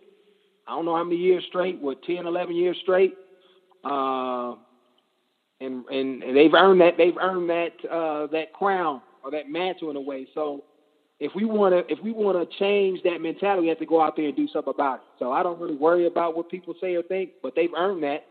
I 0.68 0.76
don't 0.76 0.86
know 0.86 0.96
how 0.96 1.04
many 1.04 1.18
years 1.18 1.44
straight. 1.50 1.80
What 1.80 2.04
10, 2.04 2.26
11 2.26 2.56
years 2.56 2.78
straight. 2.82 3.16
Uh, 3.84 4.56
and, 5.60 5.86
and 5.86 6.24
and 6.24 6.36
they've 6.36 6.54
earned 6.54 6.82
that. 6.82 6.98
They've 6.98 7.18
earned 7.18 7.50
that 7.50 7.72
uh, 7.90 8.28
that 8.28 8.54
crown 8.54 9.02
or 9.24 9.32
that 9.32 9.50
mantle 9.50 9.90
in 9.90 9.96
a 9.96 10.02
way. 10.02 10.28
So 10.34 10.64
if 11.20 11.34
we 11.36 11.46
want 11.46 11.74
to 11.74 11.94
if 11.94 12.04
we 12.04 12.12
want 12.12 12.38
to 12.38 12.58
change 12.58 13.02
that 13.04 13.22
mentality, 13.22 13.62
we 13.62 13.68
have 13.70 13.80
to 13.80 13.86
go 13.86 14.02
out 14.02 14.16
there 14.16 14.26
and 14.26 14.36
do 14.36 14.48
something 14.48 14.74
about 14.74 14.96
it. 14.96 15.02
So 15.20 15.32
I 15.32 15.44
don't 15.44 15.60
really 15.60 15.76
worry 15.76 16.08
about 16.08 16.36
what 16.36 16.50
people 16.50 16.74
say 16.82 16.96
or 16.96 17.04
think, 17.04 17.32
but 17.44 17.54
they've 17.56 17.74
earned 17.78 18.04
that 18.04 18.26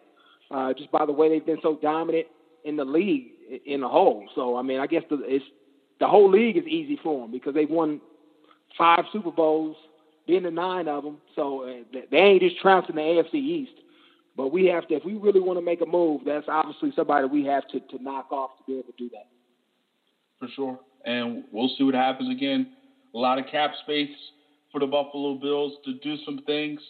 uh, 0.51 0.73
just 0.75 0.91
by 0.91 1.07
the 1.07 1.13
way 1.13 1.29
they've 1.29 1.47
been 1.47 1.61
so 1.63 1.79
dominant 1.81 2.27
in 2.65 2.77
the 2.77 2.85
league 2.85 3.29
in 3.65 3.81
the 3.81 3.89
whole. 3.89 4.29
So 4.35 4.57
I 4.57 4.63
mean, 4.63 4.81
I 4.81 4.87
guess 4.87 5.03
the, 5.09 5.21
it's 5.23 5.45
the 6.01 6.09
whole 6.09 6.31
league 6.31 6.57
is 6.57 6.67
easy 6.67 6.99
for 7.03 7.23
them 7.23 7.31
because 7.31 7.55
they've 7.55 7.71
won 7.71 8.01
five 8.77 9.05
Super 9.13 9.31
Bowls, 9.31 9.77
been 10.27 10.45
to 10.45 10.51
nine 10.51 10.89
of 10.89 11.05
them. 11.05 11.19
So 11.35 11.65
uh, 11.69 11.99
they 12.11 12.17
ain't 12.17 12.43
just 12.43 12.61
trouncing 12.61 12.97
the 12.97 13.03
AFC 13.03 13.35
East. 13.35 13.73
But 14.37 14.53
we 14.53 14.67
have 14.67 14.89
to, 14.89 14.95
if 14.95 15.05
we 15.05 15.15
really 15.15 15.41
want 15.41 15.59
to 15.59 15.65
make 15.65 15.81
a 15.81 15.87
move, 15.87 16.23
that's 16.25 16.47
obviously 16.49 16.93
somebody 16.95 17.27
we 17.27 17.45
have 17.47 17.67
to, 17.69 17.81
to 17.81 18.03
knock 18.03 18.31
off 18.33 18.51
to 18.59 18.65
be 18.67 18.79
able 18.79 18.93
to 18.93 18.97
do 18.97 19.11
that. 19.11 19.27
For 20.39 20.49
sure. 20.55 20.81
And 21.05 21.45
we'll 21.53 21.71
see 21.77 21.85
what 21.85 21.95
happens 21.95 22.31
again. 22.31 22.71
A 23.15 23.19
lot 23.19 23.39
of 23.39 23.47
cap 23.51 23.73
space 23.83 24.11
for 24.71 24.81
the 24.81 24.87
Buffalo 24.87 25.35
Bills 25.35 25.75
to 25.85 25.95
do 25.95 26.17
some 26.25 26.41
things 26.47 26.81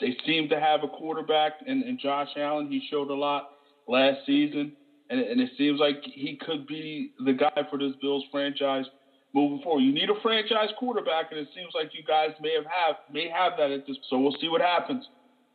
they 0.00 0.16
seem 0.26 0.48
to 0.48 0.58
have 0.58 0.82
a 0.82 0.88
quarterback 0.88 1.52
in, 1.66 1.82
in 1.82 1.98
Josh 1.98 2.28
Allen. 2.36 2.68
He 2.70 2.86
showed 2.90 3.10
a 3.10 3.14
lot 3.14 3.50
last 3.86 4.18
season, 4.26 4.72
and, 5.10 5.20
and 5.20 5.40
it 5.40 5.50
seems 5.58 5.78
like 5.78 6.02
he 6.02 6.38
could 6.44 6.66
be 6.66 7.12
the 7.24 7.32
guy 7.32 7.66
for 7.70 7.78
this 7.78 7.92
Bills 8.00 8.24
franchise 8.30 8.86
moving 9.36 9.60
forward. 9.62 9.82
You 9.82 9.92
need 9.92 10.08
a 10.08 10.18
franchise 10.22 10.70
quarterback, 10.78 11.26
and 11.30 11.38
it 11.38 11.48
seems 11.54 11.68
like 11.74 11.90
you 11.92 12.02
guys 12.02 12.30
may 12.40 12.54
have, 12.54 12.64
have 12.64 12.96
may 13.12 13.28
have 13.28 13.52
that 13.58 13.70
at 13.70 13.86
this. 13.86 13.96
So 14.08 14.18
we'll 14.18 14.36
see 14.40 14.48
what 14.48 14.62
happens. 14.62 15.06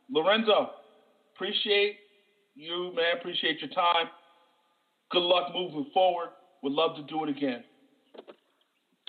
Lorenzo, 0.08 0.70
appreciate 1.34 1.96
you, 2.54 2.92
man. 2.94 3.18
Appreciate 3.18 3.60
your 3.60 3.70
time. 3.70 4.06
Good 5.10 5.22
luck 5.22 5.48
moving 5.52 5.90
forward. 5.92 6.28
Would 6.62 6.72
love 6.72 6.94
to 6.96 7.02
do 7.02 7.24
it 7.24 7.28
again. 7.28 7.64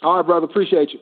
All 0.01 0.17
right, 0.17 0.25
brother. 0.25 0.45
Appreciate 0.45 0.91
you. 0.91 0.99